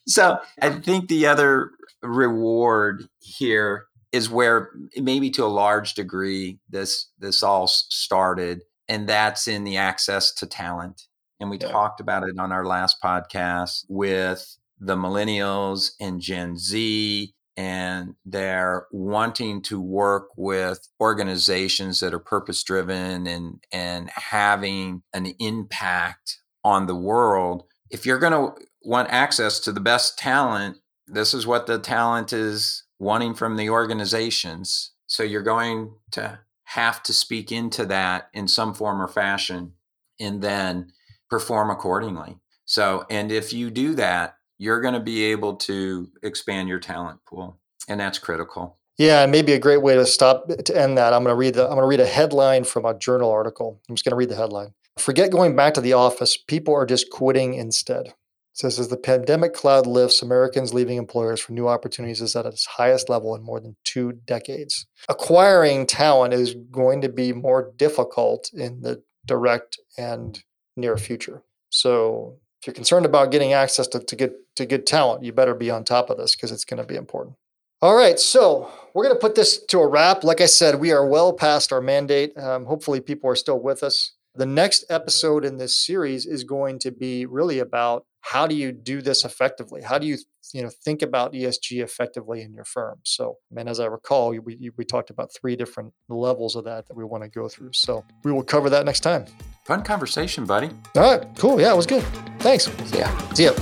so 0.06 0.38
I 0.60 0.70
think 0.70 1.08
the 1.08 1.26
other 1.26 1.70
reward 2.02 3.06
here 3.20 3.86
is 4.10 4.28
where 4.28 4.70
maybe 4.96 5.30
to 5.30 5.44
a 5.44 5.46
large 5.46 5.94
degree 5.94 6.58
this 6.68 7.10
this 7.18 7.42
all 7.42 7.66
started, 7.66 8.62
and 8.88 9.08
that's 9.08 9.48
in 9.48 9.64
the 9.64 9.76
access 9.76 10.32
to 10.34 10.46
talent. 10.46 11.02
And 11.40 11.50
we 11.50 11.58
yeah. 11.58 11.68
talked 11.68 12.00
about 12.00 12.22
it 12.22 12.38
on 12.38 12.52
our 12.52 12.64
last 12.64 12.98
podcast 13.02 13.84
with 13.88 14.58
the 14.78 14.96
millennials 14.96 15.92
and 16.00 16.20
Gen 16.20 16.56
Z 16.56 17.34
and 17.56 18.14
they're 18.24 18.86
wanting 18.90 19.62
to 19.62 19.80
work 19.80 20.28
with 20.36 20.88
organizations 21.00 22.00
that 22.00 22.14
are 22.14 22.18
purpose 22.18 22.62
driven 22.62 23.26
and 23.26 23.62
and 23.72 24.10
having 24.10 25.02
an 25.12 25.26
impact 25.38 26.38
on 26.64 26.86
the 26.86 26.96
world. 26.96 27.64
If 27.90 28.06
you're 28.06 28.18
going 28.18 28.32
to 28.32 28.64
want 28.82 29.10
access 29.10 29.60
to 29.60 29.72
the 29.72 29.80
best 29.80 30.18
talent 30.18 30.78
this 31.06 31.34
is 31.34 31.46
what 31.46 31.66
the 31.66 31.78
talent 31.78 32.32
is 32.32 32.84
wanting 32.98 33.34
from 33.34 33.56
the 33.56 33.70
organizations. 33.70 34.92
So 35.06 35.22
you're 35.22 35.42
going 35.42 35.94
to 36.12 36.40
have 36.64 37.02
to 37.04 37.12
speak 37.12 37.52
into 37.52 37.84
that 37.86 38.28
in 38.32 38.48
some 38.48 38.72
form 38.72 39.02
or 39.02 39.08
fashion 39.08 39.74
and 40.18 40.40
then 40.40 40.92
perform 41.28 41.70
accordingly. 41.70 42.38
So 42.64 43.04
and 43.10 43.30
if 43.30 43.52
you 43.52 43.70
do 43.70 43.94
that 43.96 44.36
you're 44.62 44.80
going 44.80 44.94
to 44.94 45.00
be 45.00 45.24
able 45.24 45.56
to 45.56 46.08
expand 46.22 46.68
your 46.68 46.78
talent 46.78 47.18
pool 47.26 47.58
and 47.88 47.98
that's 47.98 48.18
critical. 48.18 48.78
Yeah 48.96 49.22
and 49.22 49.32
maybe 49.32 49.52
a 49.52 49.58
great 49.58 49.82
way 49.82 49.96
to 49.96 50.06
stop 50.06 50.46
eh, 50.50 50.62
to 50.62 50.80
end 50.80 50.96
that 50.98 51.12
i'm 51.12 51.24
going 51.24 51.34
to 51.34 51.38
read 51.38 51.54
the 51.54 51.64
i'm 51.64 51.70
going 51.70 51.80
to 51.82 51.86
read 51.86 52.00
a 52.00 52.06
headline 52.06 52.64
from 52.64 52.84
a 52.84 52.96
journal 52.96 53.30
article. 53.30 53.80
I'm 53.88 53.96
just 53.96 54.04
going 54.04 54.12
to 54.12 54.16
read 54.16 54.28
the 54.28 54.36
headline. 54.36 54.74
Forget 54.98 55.32
going 55.32 55.56
back 55.56 55.74
to 55.74 55.80
the 55.80 55.94
office. 55.94 56.36
People 56.36 56.74
are 56.74 56.86
just 56.86 57.10
quitting 57.10 57.54
instead. 57.54 58.08
It 58.08 58.14
says 58.58 58.78
as 58.78 58.88
the 58.88 58.98
pandemic 58.98 59.54
cloud 59.54 59.86
lifts 59.86 60.22
americans 60.22 60.72
leaving 60.72 60.98
employers 60.98 61.40
for 61.40 61.52
new 61.52 61.66
opportunities 61.66 62.20
is 62.20 62.36
at 62.36 62.46
its 62.46 62.66
highest 62.66 63.08
level 63.08 63.34
in 63.34 63.42
more 63.42 63.58
than 63.58 63.74
two 63.82 64.12
decades. 64.12 64.86
Acquiring 65.08 65.86
talent 65.86 66.34
is 66.34 66.54
going 66.70 67.00
to 67.00 67.08
be 67.08 67.32
more 67.32 67.72
difficult 67.76 68.50
in 68.52 68.82
the 68.82 69.02
direct 69.26 69.80
and 69.98 70.44
near 70.76 70.96
future. 70.96 71.42
So 71.70 72.36
if 72.62 72.68
you're 72.68 72.74
concerned 72.74 73.06
about 73.06 73.32
getting 73.32 73.52
access 73.52 73.88
to, 73.88 73.98
to 73.98 74.14
get 74.14 74.34
to 74.54 74.64
good 74.64 74.86
talent, 74.86 75.24
you 75.24 75.32
better 75.32 75.52
be 75.52 75.68
on 75.68 75.82
top 75.82 76.10
of 76.10 76.16
this 76.16 76.36
because 76.36 76.52
it's 76.52 76.64
going 76.64 76.80
to 76.80 76.86
be 76.86 76.94
important. 76.94 77.34
All 77.80 77.96
right, 77.96 78.20
so 78.20 78.70
we're 78.94 79.02
going 79.02 79.16
to 79.16 79.20
put 79.20 79.34
this 79.34 79.64
to 79.66 79.80
a 79.80 79.88
wrap. 79.88 80.22
Like 80.22 80.40
I 80.40 80.46
said, 80.46 80.78
we 80.78 80.92
are 80.92 81.04
well 81.04 81.32
past 81.32 81.72
our 81.72 81.80
mandate. 81.80 82.38
Um, 82.38 82.66
hopefully, 82.66 83.00
people 83.00 83.28
are 83.28 83.34
still 83.34 83.58
with 83.58 83.82
us. 83.82 84.12
The 84.36 84.46
next 84.46 84.84
episode 84.88 85.44
in 85.44 85.56
this 85.56 85.76
series 85.76 86.24
is 86.24 86.44
going 86.44 86.78
to 86.80 86.92
be 86.92 87.26
really 87.26 87.58
about 87.58 88.06
how 88.22 88.46
do 88.46 88.54
you 88.54 88.72
do 88.72 89.02
this 89.02 89.24
effectively? 89.24 89.82
How 89.82 89.98
do 89.98 90.06
you 90.06 90.16
you 90.54 90.62
know 90.62 90.70
think 90.84 91.02
about 91.02 91.32
ESG 91.32 91.82
effectively 91.82 92.40
in 92.40 92.54
your 92.54 92.64
firm? 92.64 93.00
So, 93.04 93.38
and 93.54 93.68
as 93.68 93.80
I 93.80 93.86
recall, 93.86 94.30
we, 94.30 94.70
we 94.76 94.84
talked 94.84 95.10
about 95.10 95.30
three 95.34 95.56
different 95.56 95.92
levels 96.08 96.56
of 96.56 96.64
that 96.64 96.86
that 96.86 96.96
we 96.96 97.04
want 97.04 97.24
to 97.24 97.28
go 97.28 97.48
through. 97.48 97.72
So 97.72 98.04
we 98.24 98.32
will 98.32 98.44
cover 98.44 98.70
that 98.70 98.86
next 98.86 99.00
time. 99.00 99.26
Fun 99.64 99.82
conversation, 99.82 100.44
buddy. 100.44 100.70
All 100.96 101.18
right, 101.18 101.26
cool. 101.36 101.60
Yeah, 101.60 101.72
it 101.72 101.76
was 101.76 101.86
good. 101.86 102.04
Thanks. 102.38 102.68
Yeah. 102.92 103.16
See 103.34 103.44
ya. 103.44 103.52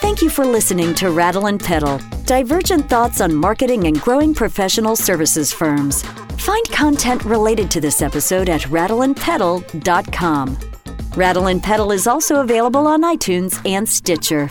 Thank 0.00 0.22
you 0.22 0.30
for 0.30 0.46
listening 0.46 0.94
to 0.94 1.10
Rattle 1.10 1.46
and 1.46 1.60
Pedal, 1.60 2.00
divergent 2.24 2.88
thoughts 2.88 3.20
on 3.20 3.34
marketing 3.34 3.86
and 3.86 4.00
growing 4.00 4.34
professional 4.34 4.96
services 4.96 5.52
firms. 5.52 6.02
Find 6.38 6.68
content 6.70 7.24
related 7.24 7.70
to 7.72 7.80
this 7.80 8.02
episode 8.02 8.48
at 8.48 8.62
rattleandpedal.com. 8.62 10.79
Rattle 11.16 11.48
and 11.48 11.62
Pedal 11.62 11.90
is 11.90 12.06
also 12.06 12.36
available 12.36 12.86
on 12.86 13.02
iTunes 13.02 13.60
and 13.68 13.88
Stitcher. 13.88 14.48